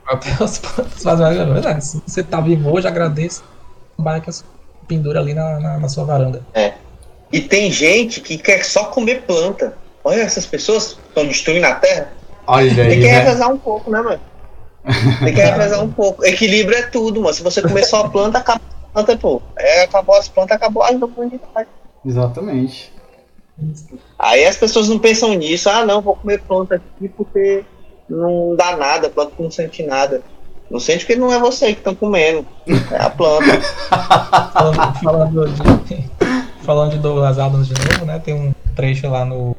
[0.06, 1.84] Até as plantas fazem mais verdade.
[1.84, 3.44] Se você tá vivo hoje, agradeço.
[3.98, 4.30] Vai que
[4.88, 6.44] pendura ali na, na, na sua varanda.
[7.32, 9.76] E tem gente que quer só comer planta.
[10.04, 12.10] Olha, essas pessoas estão destruindo a terra.
[12.46, 13.20] Olha Tem aí, que né?
[13.22, 14.22] revezar um pouco, né, mano?
[15.24, 16.24] Tem que revezar um pouco.
[16.24, 17.34] Equilíbrio é tudo, mano.
[17.34, 19.42] Se você comer só planta, acabou a planta, pô.
[19.58, 21.70] É, acabou as plantas, acabou a humanidade.
[22.06, 22.94] Exatamente.
[24.20, 25.70] Aí as pessoas não pensam nisso.
[25.70, 27.64] Ah, não, vou comer planta aqui porque
[28.10, 30.22] não dá nada, a planta não sente nada.
[30.70, 32.46] Não sente porque não é você que estão comendo.
[32.92, 33.62] É a planta.
[34.54, 36.10] Falando, falando de,
[36.64, 38.20] falando de Douglas Adams de novo, né?
[38.20, 39.56] Tem um trecho lá no,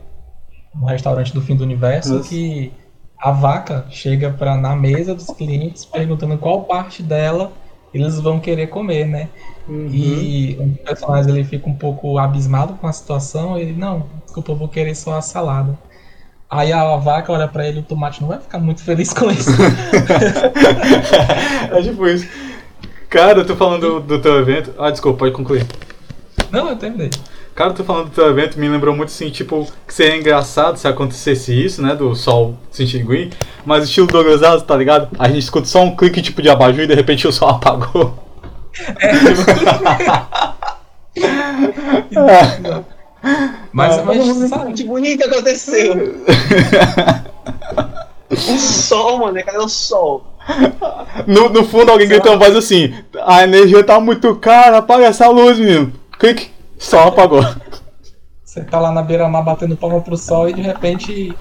[0.75, 2.29] no restaurante do fim do universo Nossa.
[2.29, 2.73] que
[3.19, 7.53] a vaca chega pra, na mesa dos clientes perguntando qual parte dela
[7.93, 9.29] eles vão querer comer, né?
[9.69, 9.89] Uhum.
[9.93, 13.59] E um personagem ele fica um pouco abismado com a situação.
[13.59, 15.79] Ele, não, desculpa, eu vou querer só a salada.
[16.51, 19.51] Aí a vaca olha pra ele, o tomate não vai ficar muito feliz com isso.
[21.71, 22.27] é tipo isso.
[23.11, 24.73] Cara, eu tô falando do, do teu evento.
[24.79, 25.67] Ah, desculpa, pode concluir.
[26.51, 27.11] não, eu terminei.
[27.59, 30.87] Cara, tô falando do teu evento, me lembrou muito assim, tipo, que seria engraçado se
[30.87, 31.93] acontecesse isso, né?
[31.93, 33.31] Do sol se extinguir.
[33.67, 35.09] Mas estilo Douglas Adams, tá ligado?
[35.19, 38.15] A gente escuta só um clique tipo de abajur e de repente o sol apagou.
[42.13, 42.85] É,
[43.73, 46.15] mas, mas sabe, Que bonito aconteceu.
[48.31, 49.45] O sol, mano.
[49.45, 50.25] Cadê o sol?
[51.27, 52.95] No, no fundo alguém grita uma voz assim,
[53.27, 55.93] a energia tá muito cara, apaga essa luz, menino.
[56.21, 57.45] Clique, sol apagou.
[58.45, 61.35] você tá lá na beira-mar batendo palma pro sol e de repente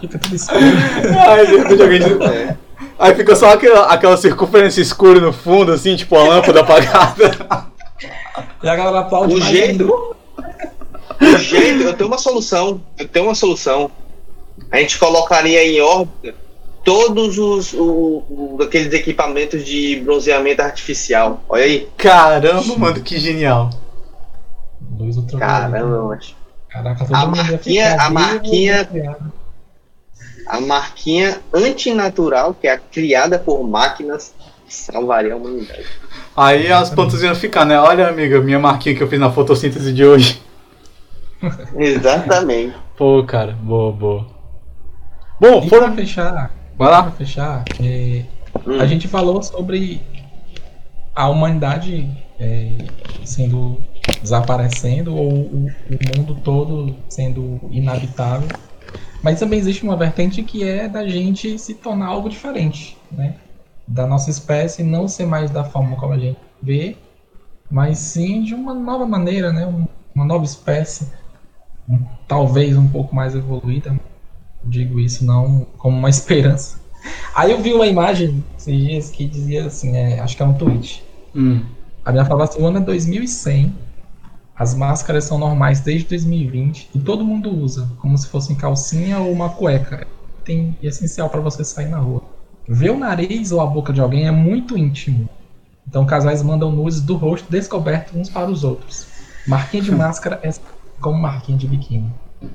[0.00, 0.60] fica tudo escuro.
[1.28, 2.56] Aí de repente alguém diz, É.
[2.98, 7.66] Aí fica só aquela, aquela circunferência escura no fundo, assim, tipo a lâmpada apagada.
[8.62, 9.82] E a galera aplaude O jeito-
[11.20, 11.34] ainda.
[11.34, 12.80] O jeito, eu tenho uma solução.
[12.98, 13.90] Eu tenho uma solução.
[14.70, 16.34] A gente colocaria em órbita
[16.84, 21.40] todos os o, o- aqueles equipamentos de bronzeamento artificial.
[21.48, 21.88] Olha aí.
[21.96, 23.70] Caramba, mano, que genial.
[24.98, 25.70] Luz ultravioleta.
[25.70, 26.34] Caramba, mas
[26.68, 28.88] Caraca, todo A mundo ia marquinha- ficar a marquinha-
[30.48, 34.34] a marquinha antinatural, que é a criada por máquinas,
[34.68, 35.84] salvaria a humanidade.
[36.36, 37.78] Aí as plantas iam ficar, né?
[37.78, 40.42] Olha, amiga, minha marquinha que eu fiz na fotossíntese de hoje.
[41.76, 42.74] Exatamente.
[42.96, 44.26] Pô, cara, boa, boa.
[45.40, 45.94] Bom, E pra foram.
[45.94, 47.10] fechar, Vai pra lá.
[47.10, 48.24] fechar, é,
[48.66, 48.80] Hum.
[48.80, 50.00] a gente falou sobre
[51.14, 52.78] a humanidade é,
[53.24, 53.76] sendo
[54.22, 58.52] desaparecendo ou o, o mundo todo sendo inabitável.
[59.22, 63.36] Mas também existe uma vertente que é da gente se tornar algo diferente, né?
[63.86, 66.96] Da nossa espécie não ser mais da forma como a gente vê,
[67.70, 69.66] mas sim de uma nova maneira, né?
[69.66, 71.10] Um- Uma nova espécie,
[72.26, 73.98] talvez um pouco mais evoluída.
[74.64, 76.80] Digo isso não como uma esperança.
[77.34, 80.54] Aí eu vi uma imagem esses dias que dizia assim, é, acho que é um
[80.54, 81.04] tweet.
[81.34, 81.64] Hum.
[82.04, 83.74] A minha falava assim, o ano é 2100,
[84.62, 89.32] as máscaras são normais desde 2020 e todo mundo usa, como se fossem calcinha ou
[89.32, 90.06] uma cueca.
[90.44, 92.22] Tem é essencial para você sair na rua.
[92.68, 95.28] Ver o nariz ou a boca de alguém é muito íntimo.
[95.86, 99.08] Então casais mandam nudes do rosto descoberto uns para os outros.
[99.48, 100.50] Marquinha de máscara é
[101.00, 102.12] como marquinha de biquíni.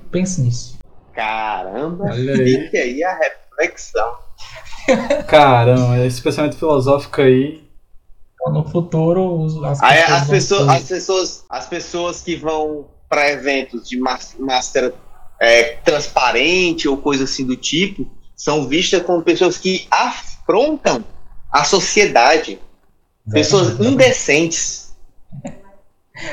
[0.09, 0.77] Pense nisso.
[1.13, 2.63] Caramba, Olha aí.
[2.63, 4.13] fica aí a reflexão.
[5.27, 7.66] Caramba, esse pensamento filosófico aí.
[8.51, 12.85] No futuro, os- as Aí pessoas as pessoas, ter- as pessoas, as pessoas que vão
[13.09, 14.93] para eventos de más- máscara
[15.39, 21.03] é, transparente ou coisa assim do tipo são vistas como pessoas que afrontam
[21.51, 22.59] a sociedade,
[23.31, 24.95] pessoas indecentes.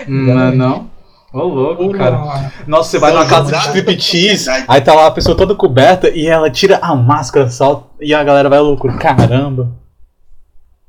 [0.09, 0.91] Não é não?
[1.33, 2.53] Ô, louco, Por cara.
[2.67, 6.09] Nossa, você vai São numa casa de striptease, aí tá lá a pessoa toda coberta
[6.09, 8.87] e ela tira a máscara só e a galera vai louco.
[8.99, 9.73] Caramba.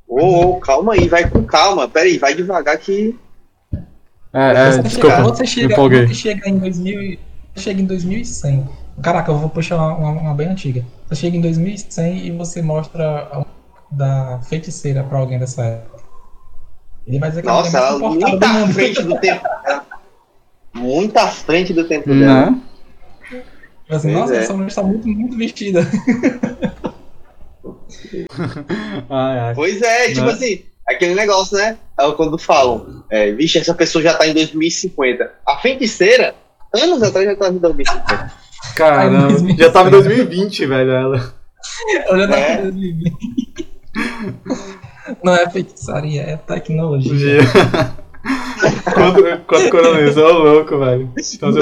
[0.08, 1.88] Ô, ô, calma aí, vai com calma.
[1.88, 3.18] Pera aí, vai devagar que.
[4.32, 6.06] É, é, você, desculpa, chega, você, chega, empolguei.
[6.06, 7.18] você chega em 2000, e-
[7.54, 8.68] você chega em 2100.
[9.02, 10.84] Caraca, eu vou puxar uma, uma- bem antiga.
[11.08, 13.44] Você chega em 2100 e você mostra a-
[13.90, 15.96] da feiticeira pra alguém dessa época.
[17.06, 19.86] Ele vai dizer que Nossa, é ela mais muito à frente do tempo dela.
[20.74, 22.50] Muito à frente do tempo dela.
[22.50, 22.60] Né?
[23.88, 24.38] Pois Nossa, é.
[24.38, 25.80] essa mulher está muito, muito vestida.
[29.10, 29.54] Ai, ai.
[29.54, 30.32] Pois é, tipo Né?
[30.32, 31.76] assim, aquele negócio, né?
[31.98, 35.30] É quando falam, é, vixe, essa pessoa já tá em 2050.
[35.46, 36.34] A feiticeira,
[36.74, 38.32] anos atrás já tava em 2050.
[38.74, 41.34] Caramba, Ai, já tava em 2020, velho, ela.
[42.08, 42.58] Eu já tava É.
[42.58, 43.68] em 2020.
[45.22, 47.38] Não é feitiçaria, é tecnologia.
[48.92, 51.12] Quanto, quanto coronel, ô louco, velho.
[51.34, 51.52] Então.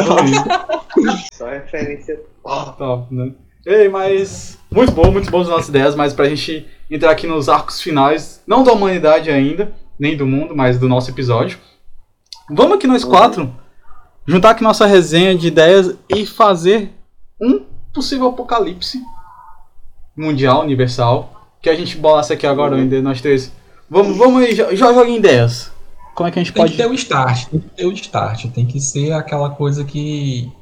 [1.34, 2.18] Só referência.
[2.42, 3.32] Top, né?
[3.66, 4.58] Ei, mas.
[4.70, 8.42] Muito bom, muito bom as nossas ideias, mas pra gente entrar aqui nos arcos finais,
[8.46, 11.58] não da humanidade ainda, nem do mundo, mas do nosso episódio.
[12.50, 13.54] Vamos aqui nós quatro
[14.26, 16.92] juntar aqui nossa resenha de ideias e fazer
[17.40, 19.00] um possível apocalipse
[20.16, 21.30] mundial, universal.
[21.62, 23.50] Que a gente bolasse aqui agora, ainda nós três.
[23.88, 25.72] Vamos, vamos aí, já, joga ideias.
[26.14, 26.72] Como é que a gente Tem pode.
[26.72, 30.52] que ter o start, tem que ter o start, tem que ser aquela coisa que,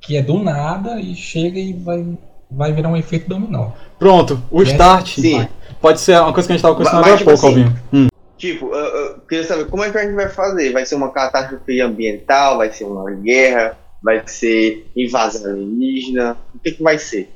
[0.00, 2.16] que é do nada e chega e vai,
[2.50, 3.70] vai virar um efeito dominó.
[3.98, 4.72] Pronto, o Yes.
[4.72, 5.48] start Sim.
[5.80, 7.80] pode ser uma coisa que a gente tava conversando agora há tipo pouco, assim, Alvinho.
[7.92, 8.06] Hum.
[8.38, 10.72] Tipo, eu, eu queria saber como é que a gente vai fazer?
[10.72, 12.58] Vai ser uma catástrofe ambiental?
[12.58, 13.78] Vai ser uma guerra?
[14.02, 16.36] Vai ser invasão alienígena?
[16.54, 17.32] O que, que vai ser?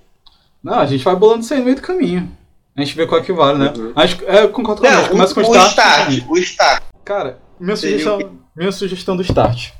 [0.62, 2.30] Não, a gente vai bolando isso aí no meio do caminho.
[2.76, 3.72] A gente vê qual que vale, né?
[3.76, 3.92] Uhum.
[3.96, 5.11] Acho que é, eu concordo com a gente.
[5.11, 5.70] Começa com o, o o start.
[5.70, 6.24] start.
[6.28, 6.82] O start.
[7.04, 9.70] Cara, minha Seria sugestão, minha sugestão do start.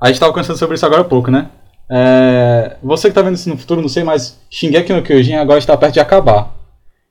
[0.00, 1.50] A gente tava conversando sobre isso agora há pouco, né?
[1.90, 5.58] É, você que tá vendo isso no futuro, não sei, mas Shingeki no Kyojin agora
[5.58, 6.54] está perto de acabar.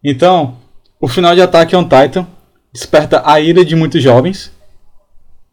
[0.03, 0.55] Então,
[0.99, 2.28] o final de Attack on Titan
[2.71, 4.51] desperta a ira de muitos jovens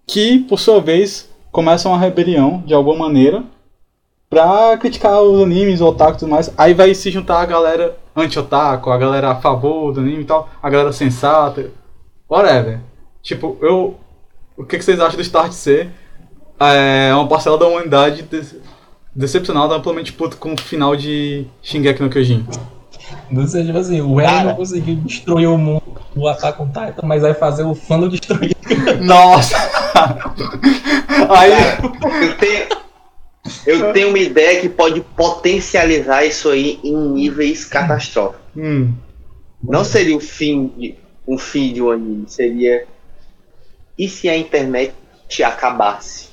[0.06, 3.42] que, por sua vez, começam uma rebelião de alguma maneira
[4.28, 6.52] pra criticar os animes, o otaku e tudo mais.
[6.58, 10.48] Aí vai se juntar a galera anti-otaku, a galera a favor do anime e tal,
[10.62, 11.70] a galera sensata,
[12.28, 12.80] whatever.
[13.22, 13.98] Tipo, eu.
[14.56, 15.90] O que, vocês acham do Start ser
[16.60, 18.22] é, uma parcela da humanidade
[19.14, 22.46] de- decepcionada, amplamente puto com o final de Shingeki no Kyojin?
[23.30, 25.82] Não sei, tipo assim, o Eren não conseguiu destruir o mundo
[26.14, 28.54] do Attack on Titan, mas vai fazer o fã destruir.
[29.02, 29.56] Nossa!
[31.30, 31.52] Aí.
[32.22, 32.66] Eu tenho,
[33.66, 38.40] eu tenho uma ideia que pode potencializar isso aí em níveis catastróficos.
[38.56, 38.92] Hum,
[39.62, 40.94] Não seria o fim de
[41.26, 42.86] um fim de um anime, seria
[43.98, 44.92] e se a internet
[45.28, 46.28] te acabasse?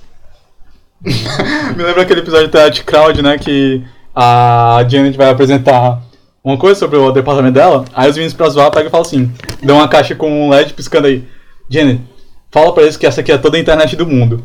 [1.76, 3.36] Me lembra aquele episódio da Ted Crowd, né?
[3.38, 3.84] Que
[4.16, 6.00] a Janet vai apresentar
[6.44, 7.86] uma coisa sobre o departamento dela.
[7.94, 9.32] Aí os meninos pra zoar pegam e falam assim:
[9.64, 11.28] dão uma caixa com um LED piscando aí.
[11.68, 12.02] Janet,
[12.52, 14.44] fala pra eles que essa aqui é toda a internet do mundo.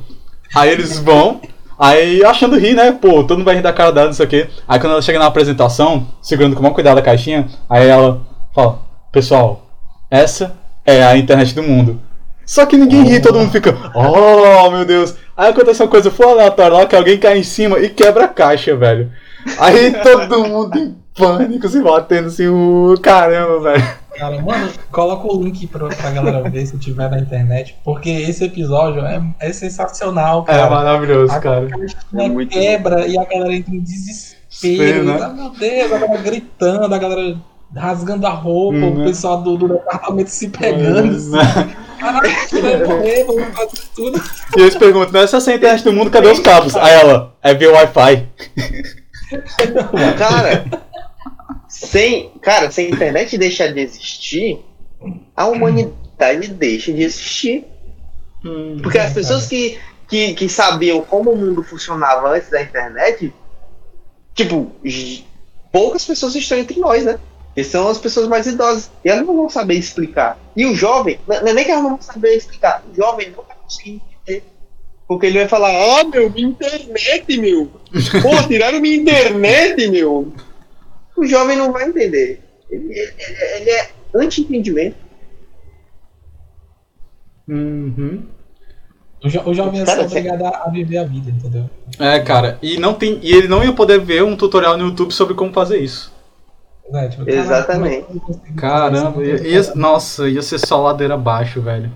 [0.54, 1.42] Aí eles vão,
[1.78, 2.90] aí achando rir, né?
[2.90, 4.48] Pô, todo mundo vai rir da cara dela, não sei o quê.
[4.66, 8.22] Aí quando ela chega na apresentação, segurando com o maior cuidado a caixinha, aí ela
[8.54, 8.78] fala:
[9.12, 9.66] Pessoal,
[10.10, 12.00] essa é a internet do mundo.
[12.46, 15.14] Só que ninguém ri, todo mundo fica, oh meu Deus.
[15.36, 18.28] Aí acontece uma coisa full aleatória lá que alguém cai em cima e quebra a
[18.28, 19.10] caixa, velho.
[19.58, 23.84] Aí todo mundo em pânico se batendo assim, o caramba, velho.
[24.16, 28.44] Cara, mano, coloca o link pra, pra galera ver se tiver na internet, porque esse
[28.44, 30.70] episódio é, é sensacional, É cara.
[30.70, 31.66] maravilhoso, a cara.
[31.68, 35.04] caixinha É quebra e a galera entra em desespero.
[35.04, 35.18] Né?
[35.20, 37.36] Ah, meu Deus, a galera gritando, a galera
[37.74, 39.02] rasgando a roupa, Uhum.
[39.02, 41.14] o pessoal do, do departamento se pegando.
[41.14, 41.32] assim.
[41.32, 41.76] Caraca,
[44.56, 46.76] E eles perguntam, é essa é a internet do mundo, cadê os cabos?
[46.76, 48.28] Aí ela, é via Wi-Fi.
[50.18, 50.64] Cara,
[51.68, 54.64] sem, cara, se a internet deixar de existir,
[55.34, 57.64] a humanidade deixa de existir.
[58.82, 59.78] Porque as pessoas que,
[60.08, 63.32] que, que sabiam como o mundo funcionava antes da internet,
[64.34, 64.70] tipo,
[65.72, 67.18] poucas pessoas estão entre nós, né?
[67.56, 68.88] Que são as pessoas mais idosas.
[69.04, 70.38] E elas não vão saber explicar.
[70.54, 73.42] E o jovem, não é nem que elas não vão saber explicar, o jovem não
[73.42, 74.44] vai conseguir entender.
[75.08, 77.66] Porque ele vai falar, ah, meu, minha internet, meu.
[78.22, 80.32] Pô, tiraram minha internet, meu.
[81.16, 82.40] O jovem não vai entender.
[82.70, 83.14] Ele, ele-
[83.56, 84.96] ele- é anti-entendimento.
[87.48, 88.24] Uhum.
[89.24, 91.70] O, jo o jovem é Cara, só você- obrigado a, a viver a vida, entendeu?
[91.98, 93.18] É, cara, e não tem.
[93.22, 96.14] E ele não ia poder ver um tutorial no YouTube sobre como fazer isso.
[96.94, 98.06] É, tipo, Exatamente.
[98.08, 99.44] é fazer Caramba, isso?
[99.44, 101.90] ia, ia- nossa, ia ser só ladeira abaixo, velho.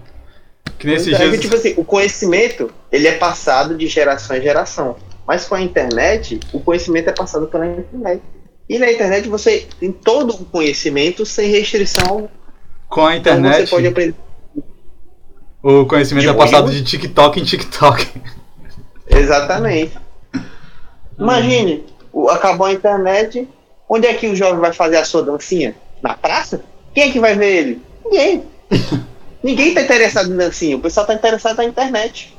[0.78, 1.40] Que nesses É, que, dias.
[1.42, 4.96] tipo assim, o conhecimento ele é passado de geração em geração.
[5.26, 8.20] Mas com a internet, o conhecimento é passado pela internet.
[8.68, 12.28] E na internet você tem todo o conhecimento sem restrição.
[12.88, 14.14] Com a Então internet, você pode aprender.
[15.62, 18.08] o conhecimento De é passado de TikTok em TikTok.
[19.08, 19.96] Exatamente.
[21.18, 23.46] Imagine, o- acabou a internet,
[23.90, 25.74] onde é que o jovem vai fazer a sua dancinha?
[26.02, 26.62] Na praça?
[26.94, 27.82] Quem é que vai ver ele?
[28.04, 28.44] Ninguém.
[29.42, 32.36] Ninguém tá interessado em dancinha, o pessoal tá interessado na internet.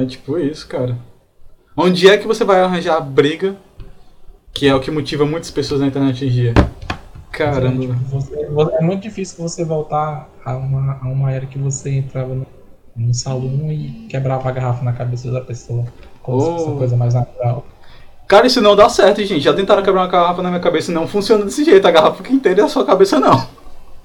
[0.00, 0.96] É tipo isso, cara.
[1.76, 3.56] Onde é que você vai arranjar briga?
[4.52, 6.54] Que é o que motiva muitas pessoas na internet hoje em dia.
[7.32, 7.94] Caramba.
[8.10, 8.34] Você-
[8.78, 12.46] é muito difícil você voltar a uma, a uma era que você entrava no,
[12.96, 15.84] no salão e quebrava a garrafa na cabeça da pessoa.
[16.22, 16.76] Como se fosse Oh.
[16.76, 17.66] coisa mais natural.
[18.34, 19.44] Cara, isso não dá certo, gente.
[19.44, 21.86] Já tentaram quebrar uma garrafa na minha cabeça e não funciona desse jeito.
[21.86, 23.48] A garrafa fica inteira e a sua cabeça não.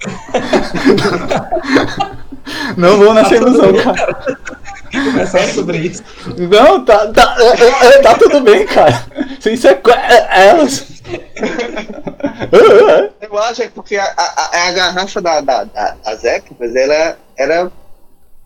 [2.78, 4.16] não vou nessa ilusão, cara.
[4.94, 6.04] Conversar sobre isso.
[6.48, 9.04] Não, tá, tá, é, é, é, tá tudo bem, cara.
[9.40, 11.02] Sem sequelas.
[13.20, 17.72] Eu acho é porque a, a, a garrafa da, da- da- das épocas ela era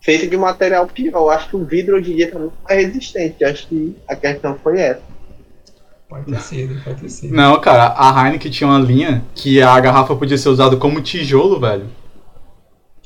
[0.00, 1.18] feita de material pior.
[1.18, 3.36] Eu acho que o vidro hoje em dia tá muito mais resistente.
[3.40, 5.12] Eu acho que a questão foi essa.
[6.14, 7.34] Pode ter sido, pode ter sido.
[7.34, 11.58] Não, cara, a Heineken tinha uma linha que a garrafa podia ser usada como tijolo,
[11.58, 11.86] velho.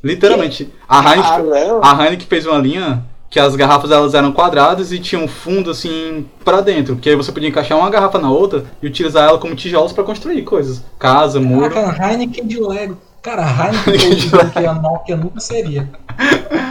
[0.02, 0.70] Literalmente.
[0.88, 1.80] A Ah, Heineken, não.
[1.84, 5.70] a Heineken fez uma linha que as garrafas elas eram quadradas e tinham um fundo
[5.70, 9.38] assim pra dentro, que aí você podia encaixar uma garrafa na outra e utilizar ela
[9.38, 11.68] como tijolos pra construir coisas, casa, muro.
[11.70, 12.96] Caraca, Heineken de Lego.
[13.20, 15.88] Cara, a Heineken de foi o que a Nokia nunca seria.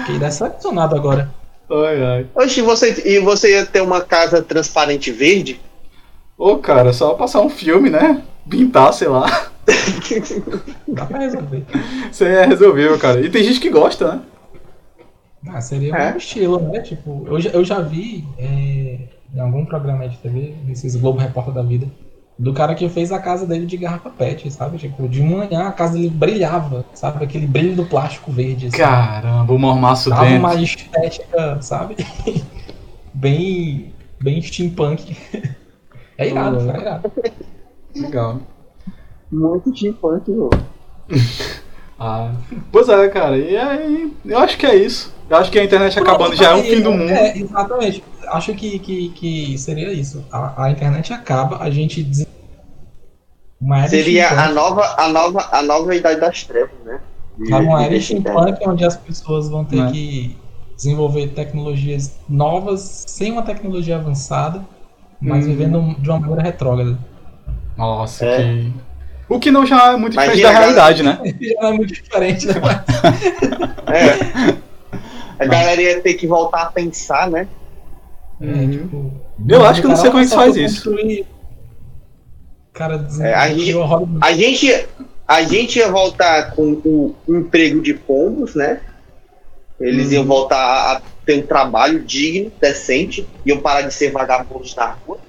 [0.06, 1.30] Fiquei decepcionado agora.
[1.70, 2.26] Ai, ai.
[2.34, 5.60] Oxe, você, e você ia ter uma casa transparente verde?
[6.38, 8.22] Ô, cara, só passar um filme, né?
[8.50, 9.50] Pintar, sei lá.
[10.88, 11.66] Dá pra resolver.
[12.12, 13.20] Isso aí é resolvível, cara.
[13.22, 14.22] E tem gente que gosta, né?
[15.50, 16.14] Ah, seria É.
[16.14, 16.80] um estilo, né?
[16.82, 19.00] Tipo, eu já, eu já vi é,
[19.34, 21.88] em algum programa de TV, nesses Globo Repórter da vida,
[22.38, 24.78] do cara que fez a casa dele de garrafa pet, sabe?
[24.78, 27.24] Tipo, de manhã a casa dele brilhava, sabe?
[27.24, 28.68] Aquele brilho do plástico verde.
[28.68, 28.78] Assim.
[28.78, 30.40] Caramba, o mormaço Dava dentro.
[30.40, 31.96] uma estética, sabe?
[33.14, 35.16] bem, bem steampunk.
[36.18, 36.66] É irado, Uhum.
[36.68, 37.12] cara, é irado.
[37.96, 38.40] Legal.
[39.32, 40.50] Muito chipante, meu.
[42.00, 42.32] Ah,
[42.72, 43.36] pois é, cara.
[43.40, 45.12] E aí, eu acho que é isso.
[45.28, 47.10] Eu acho que a internet acabando já é um fim do mundo.
[47.10, 48.04] É, exatamente.
[48.28, 50.24] Acho que, que, que seria isso.
[50.32, 52.28] A, a internet acaba, a gente des-
[53.60, 57.00] uma era Seria a nova, a nova, a nova idade das trevas, né?
[57.36, 57.66] De- sabe?
[57.66, 59.92] uma de- era de- steampunk onde as pessoas vão ter Né?
[59.92, 60.38] que
[60.76, 64.64] desenvolver tecnologias novas sem uma tecnologia avançada,
[65.20, 65.50] mas Hum.
[65.50, 66.98] vivendo de uma maneira retrógrada.
[67.78, 68.38] Nossa, É.
[68.38, 68.74] que.
[69.30, 71.20] O que não já é muito diferente da realidade, né?
[71.42, 72.54] Já não é muito diferente, né?
[73.88, 74.58] É.
[75.44, 77.48] A galera ia ter que voltar a pensar, né?
[78.42, 79.12] É, tipo,
[79.48, 80.84] Eu acho que eu não sei como é que faz isso.
[80.92, 81.26] construir-
[82.74, 83.74] Cara, É, a gente-.
[84.22, 84.88] A gente,
[85.28, 88.80] a gente ia voltar com o emprego de pombos, né?
[89.80, 90.58] Eles iam voltar
[90.98, 95.20] a ter um trabalho digno, decente, iam parar de ser vagabundos na rua.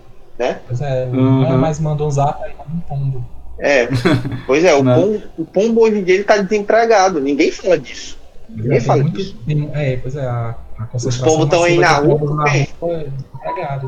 [0.69, 1.41] Pois é, Uhum.
[1.43, 3.25] não é mais mandou um zap aí manda um pombo.
[3.59, 3.89] É,
[4.47, 4.95] pois é, o, Né?
[4.95, 8.17] pombo, o pombo hoje em dia ele tá desempregado, ninguém fala disso.
[8.49, 9.37] Ninguém É, fala muito- disso.
[9.45, 12.67] tem- é, pois é, a, a concentração povos tão aí na rua rua é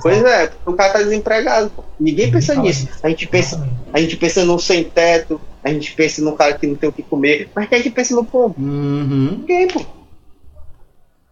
[0.03, 1.71] Pois é, o cara tá desempregado.
[1.71, 1.85] pô.
[2.01, 2.85] Ninguém pensa fala nisso.
[2.87, 2.99] disso.
[3.03, 3.81] A gente pensa, Exatamente.
[3.95, 6.93] a gente pensa no sem teto, a gente pensa no cara que não tem o
[6.93, 8.57] que comer, mas que a gente pensa no pombo?
[8.59, 9.37] Uhum.
[9.39, 9.83] Ninguém, pô.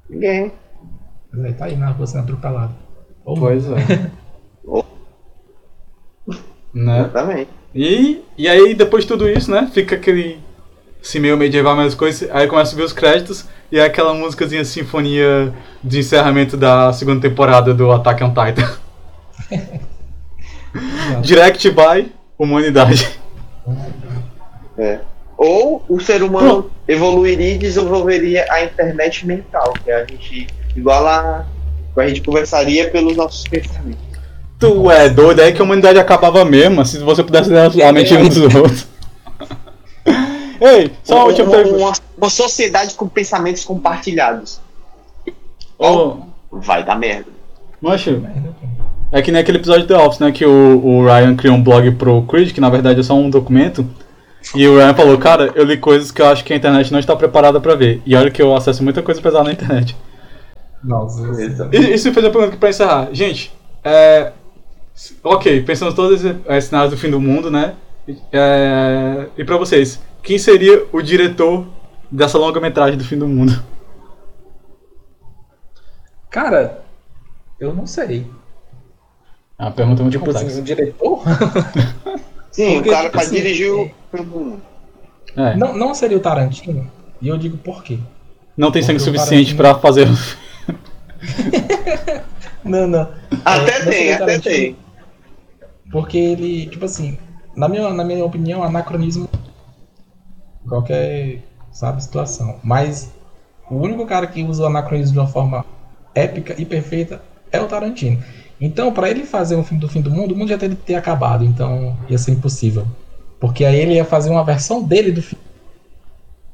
[0.09, 0.53] Ninguém.
[1.39, 2.74] Pois é, tá aí na rua sendo atropelado.
[3.24, 3.76] Ou Pois é.
[6.74, 7.01] né?
[7.01, 7.51] Exatamente.
[7.72, 9.70] E, e aí, depois de tudo isso, né?
[9.72, 10.41] Fica aquele.
[11.01, 12.28] Assim, meio medieval, mais coisas.
[12.32, 13.47] Aí começa a subir os créditos.
[13.70, 18.68] E é aquela músicazinha sinfonia de encerramento da segunda temporada do Attack on Titan.
[21.22, 23.20] Direct by Humanidade.
[24.76, 25.01] É.
[25.36, 30.49] Ou o ser humano evoluiria e desenvolveria a internet mental, que a gente,
[30.79, 31.45] igual a,
[31.97, 34.01] a gente conversaria pelos nossos pensamentos.
[34.59, 38.14] Tu é doido, é que a humanidade acabava mesmo, se você pudesse ler a mente
[38.14, 38.87] uns dos outros.
[40.61, 41.76] Ei, só uma última pergunta.
[41.76, 44.61] uma, uma sociedade com pensamentos compartilhados.
[45.79, 46.16] Ô,
[46.51, 47.26] Vai dar merda.
[47.81, 48.22] Mancho,
[49.12, 50.33] é que nem aquele episódio de The Office, né?
[50.33, 53.31] Que o, o Ryan criou um blog pro Creed, que na verdade é só um
[53.31, 53.87] documento.
[54.55, 56.99] E o Ryan falou, cara, eu li coisas que eu acho que a internet não
[56.99, 58.03] está preparada pra ver.
[58.05, 59.95] E olha que eu acesso muita coisa pesada na internet.
[60.89, 61.20] Nossa.
[61.72, 63.09] E isso me fez uma pergunta aqui pra encerrar.
[63.12, 63.53] Gente,
[63.84, 64.32] é.
[65.22, 67.74] Ok, pensando em todos esses é, cenários do fim do mundo, né?
[68.32, 71.66] É, e pra vocês, quem seria o diretor
[72.11, 73.62] dessa longa-metragem do fim do mundo?
[76.30, 76.82] Cara,
[77.61, 78.26] eu não sei.
[79.59, 80.47] É uma pergunta muito Tipo complexa.
[80.49, 81.22] assim, o diretor?
[82.51, 85.51] Sim, Porque, o cara tipo assim, dirigir o é-.
[85.53, 86.91] É, não, Não, não seria o Tarantino?
[87.20, 87.99] E eu digo por quê?
[88.72, 90.09] tem sangue suficiente Tarantino- pra fazer.
[92.64, 93.09] Não, não.
[93.45, 94.77] Até É, tem, até tem.
[95.91, 97.16] Porque ele, tipo assim,
[97.57, 99.29] na minha, na minha opinião, anacronismo
[100.69, 101.43] qualquer,
[101.73, 102.59] sabe, situação.
[102.62, 103.11] Mas
[103.71, 105.64] o único cara que usa o anacronismo de uma forma
[106.14, 108.23] épica e perfeita é o Tarantino.
[108.61, 110.83] Então, pra ele fazer um filme do fim do mundo, o mundo já teria que
[110.83, 112.87] ter acabado, então ia ser impossível.
[113.41, 115.45] Porque aí ele ia fazer uma versão dele do filme.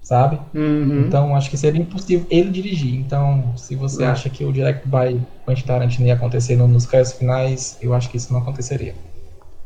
[0.05, 0.39] Sabe?
[0.55, 1.07] Uhum.
[1.07, 2.95] Então acho que seria impossível ele dirigir.
[2.95, 4.09] Então, se você É.
[4.09, 8.11] acha que o Direct by Quentin Tarantino ia acontecer no- nos créditos finais, eu acho
[8.11, 8.95] que isso não aconteceria.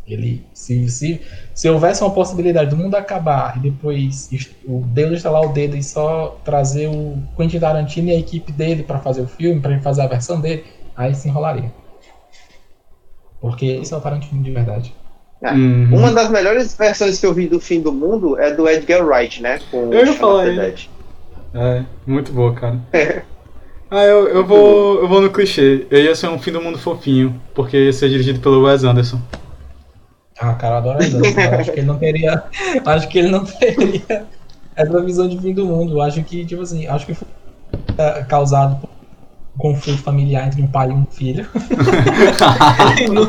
[0.07, 1.21] Ele, se, se,
[1.55, 4.29] se houvesse uma possibilidade do mundo acabar e depois
[4.67, 8.85] o Deus instalar o dedo e só trazer o Quentin Tarantino e a equipe dele
[8.85, 10.65] para fazer o filme, para ele fazer a versão dele,
[10.97, 11.75] aí se enrolaria.
[13.41, 14.98] Porque esse é o Tarantino de verdade.
[15.43, 15.53] É.
[15.53, 15.97] Uhum.
[15.97, 19.43] Uma das melhores versões que eu vi do fim do mundo é do Edgar Wright,
[19.43, 19.61] né?
[19.71, 20.89] Com Eu ia falar ele.
[21.55, 22.79] É, muito boa, cara.
[23.91, 25.87] Ah, eu, eu, vou, eu vou no clichê.
[25.91, 29.19] Eu ia ser um fim do mundo fofinho, porque ia ser dirigido pelo Wes Anderson.
[30.39, 31.41] Ah, cara, eu adoro Anderson.
[31.41, 32.45] Eu acho que ele não teria.
[32.85, 34.27] Acho que ele não teria
[34.77, 35.95] essa visão de fim do mundo.
[35.95, 37.27] Eu acho que, tipo assim, acho que foi
[37.97, 38.91] é, causado por
[39.59, 41.47] conflito familiar entre um pai e um filho.
[43.01, 43.29] e, no-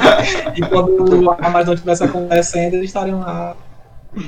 [0.56, 3.56] e quando o mais não estivesse acontecendo, eles estariam lá,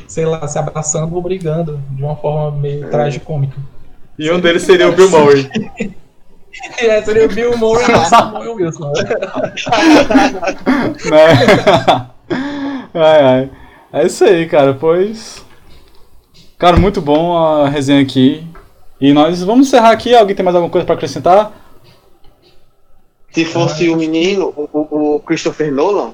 [0.07, 3.57] sei lá, se abraçando ou brigando de uma forma meio tragicômica.
[4.19, 5.49] E um deles seria o Bill Murray.
[6.79, 8.91] Essa seria o Bill Murray e o Samuel Wilson.
[8.91, 9.03] né?
[12.93, 13.49] ai, ai.
[13.93, 14.73] É isso aí, cara.
[14.73, 15.43] Pois.
[16.57, 18.45] Cara, muito bom a resenha aqui.
[18.99, 20.13] E nós vamos encerrar aqui.
[20.15, 21.51] Alguém tem mais alguma coisa pra acrescentar?
[23.33, 26.13] Se fosse o menino, o, o- Christopher Nolan,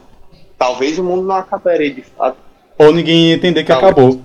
[0.58, 2.38] talvez o mundo não acabaria de fato.
[2.78, 3.80] Ou ninguém ia entender que Não.
[3.80, 4.22] acabou.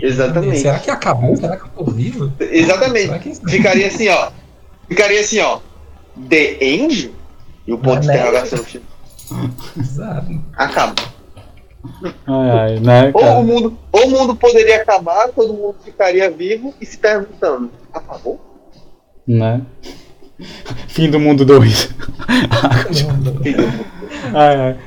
[0.00, 0.58] Exatamente.
[0.60, 1.34] Será que acabou?
[1.36, 2.32] Será que tô vivo?
[2.38, 3.18] Exatamente.
[3.18, 4.30] Que Ficaria assim, ó.
[4.88, 5.58] Ficaria assim, ó.
[6.28, 7.12] The End?
[7.66, 8.14] E o ponto de Né?
[8.14, 8.86] interrogação no filme.
[9.76, 10.26] Exato.
[10.56, 10.94] Acaba.
[12.26, 16.72] Ai, ai, né, Ou o, mundo, ou o mundo poderia acabar, todo mundo ficaria vivo
[16.80, 18.40] e se perguntando: acabou?
[19.26, 19.60] Né?
[20.88, 21.94] Fim do mundo 2.
[24.34, 24.78] ai, ai.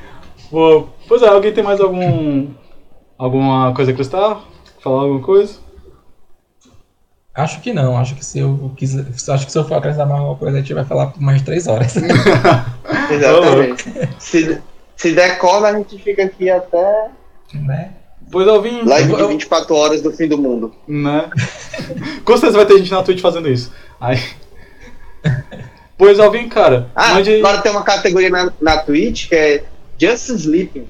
[0.50, 2.48] Bom, pois é, alguém tem mais algum.
[3.16, 4.40] Alguma coisa a acrescentar?
[4.82, 5.58] Falar alguma coisa?
[7.34, 9.06] Acho que não, acho que se eu quiser.
[9.32, 11.42] Acho que se eu for acrescentar mais alguma coisa, a gente vai falar por mais
[11.42, 11.94] três horas.
[13.10, 13.84] Exatamente.
[14.18, 14.60] se,
[14.96, 17.08] se der corda, a gente fica aqui até.
[17.54, 17.92] né?
[18.30, 18.82] Pois Alvin.
[18.84, 20.72] Live Eu- de eu- 24 horas do fim do mundo.
[20.86, 21.30] Né?
[22.24, 23.72] Com certeza vai ter gente na Twitch fazendo isso.
[24.00, 24.18] Aí.
[25.96, 26.90] Pois Alvin, cara.
[26.94, 29.64] Ah, mande- agora tem uma categoria na, na Twitch que é
[29.98, 30.86] Just Sleeping,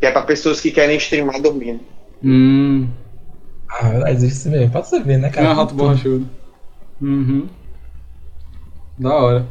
[0.00, 1.80] que é pra pessoas que querem streamar dormindo.
[2.24, 2.88] Hum.
[3.68, 4.70] Ah, existe mesmo.
[4.70, 5.50] Pode você ver, né, É cara?
[5.50, 6.26] um rato borrachudo.
[7.00, 7.46] Uhum.
[8.98, 9.46] Da hora.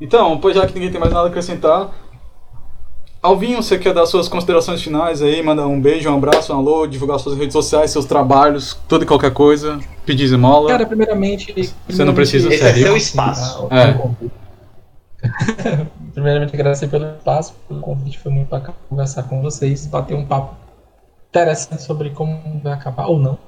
[0.00, 1.90] Então, pois já que ninguém tem mais nada a acrescentar.
[3.24, 5.42] Alvinho, você quer dar suas considerações finais aí?
[5.42, 9.06] Mandar um beijo, um abraço, um alô, divulgar suas redes sociais, seus trabalhos, tudo e
[9.06, 9.80] qualquer coisa.
[10.04, 10.68] Pedir esmola.
[10.68, 11.72] Cara, primeiramente.
[11.88, 12.82] Você não precisa, Esse é sério.
[12.82, 13.66] seu espaço.
[13.70, 13.96] É.
[16.12, 18.18] primeiramente, agradecer pelo espaço, pelo convite.
[18.18, 20.54] Foi muito bacana conversar com vocês, bater um papo
[21.30, 23.38] interessante sobre como vai acabar ou não.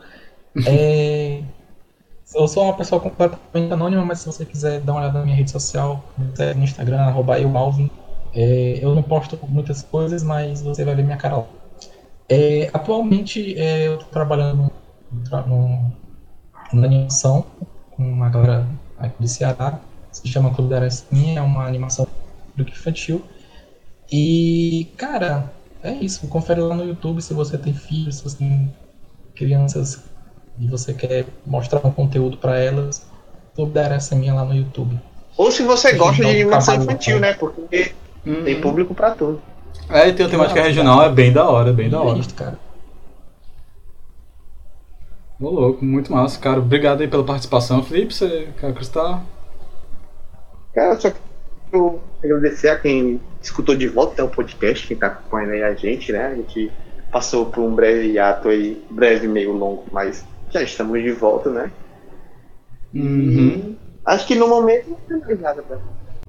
[0.67, 1.43] É,
[2.35, 5.37] Eu sou uma pessoa completamente anônima, mas se você quiser dar uma olhada na minha
[5.37, 7.91] rede social, me segue no Instagram, arroba eumalvin.
[8.37, 11.47] É, eu não posto muitas coisas, mas você vai ver minha cara lá.
[12.29, 14.71] É, atualmente é, eu estou trabalhando
[16.71, 17.47] na animação
[17.93, 18.67] com uma galera
[18.99, 19.81] aqui do Ceará,
[20.13, 22.07] se chama Clube da Arancinha, é uma animação
[22.55, 23.23] do infantil.
[24.13, 25.51] E, cara,
[25.83, 26.29] é isso.
[26.29, 28.75] Confere lá no YouTube se você tem filhos, se você tem
[29.35, 30.03] crianças
[30.59, 33.07] e você quer mostrar um conteúdo para elas.
[33.55, 35.01] Clube da Arancinha lá no YouTube.
[35.39, 37.33] Ou se você gosta de animação infantil, bacana.
[37.33, 37.39] né?
[37.39, 37.95] Porque
[38.27, 38.45] Uhum.
[38.45, 39.41] tem público pra tudo.
[39.89, 42.19] É, e tem a temática regional, é bem da hora, bem da hora.
[42.19, 42.59] isso, cara.
[45.39, 46.59] Ô louco, muito massa, cara.
[46.59, 48.15] Obrigado aí pela participação, Felipe.
[48.15, 49.23] Você quer acrescentar?
[50.75, 51.13] Cara, só
[51.71, 55.75] quero agradecer a quem escutou de volta até o podcast, quem tá acompanhando aí a
[55.75, 56.27] gente, né?
[56.27, 56.73] A gente
[57.13, 61.71] passou por um breve hiato aí, breve, meio longo, mas já estamos de volta, né?
[62.95, 63.77] Uhum.
[64.05, 65.79] Acho que no momento não tem mais nada pra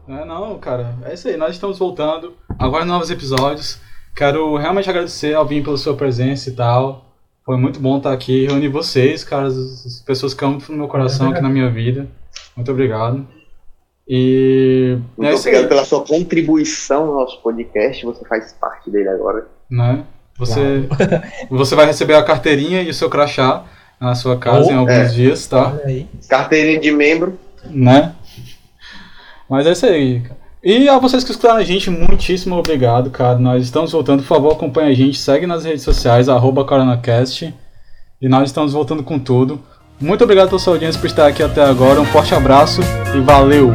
[0.07, 1.37] É, não, cara, é isso aí.
[1.37, 2.33] Nós estamos voltando.
[2.57, 3.79] Agora novos episódios.
[4.15, 7.05] Quero realmente agradecer ao Vim pela sua presença e tal.
[7.45, 10.87] Foi muito bom estar aqui reunir vocês, cara, as, as pessoas que amam no meu
[10.87, 12.07] coração, aqui na minha vida.
[12.55, 13.25] Muito obrigado.
[14.07, 18.89] E Muito é isso obrigado aí, pela sua contribuição no nosso podcast, você faz parte
[18.89, 19.47] dele agora.
[19.69, 20.03] né?
[20.37, 20.87] Você,
[21.49, 23.65] você vai receber a carteirinha e o seu crachá
[23.99, 25.05] na sua casa Oh, em alguns é.
[25.05, 25.77] dias, tá?
[26.29, 27.37] Carteirinha de membro.
[27.65, 28.13] né?
[29.49, 30.37] Mas é isso aí, cara.
[30.63, 33.37] E a vocês que escutaram a gente, muitíssimo obrigado, cara.
[33.37, 37.53] Nós estamos voltando, por favor, acompanhe a gente, segue nas redes sociais, arroba coronacast.
[38.21, 39.61] E nós estamos voltando com tudo.
[39.99, 42.01] Muito obrigado pela sua audiência por estar aqui até agora.
[42.01, 42.81] Um forte abraço
[43.15, 43.71] e valeu!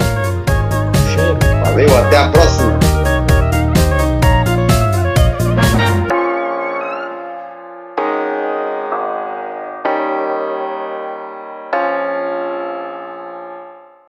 [1.65, 2.62] Valeu, até a próxima.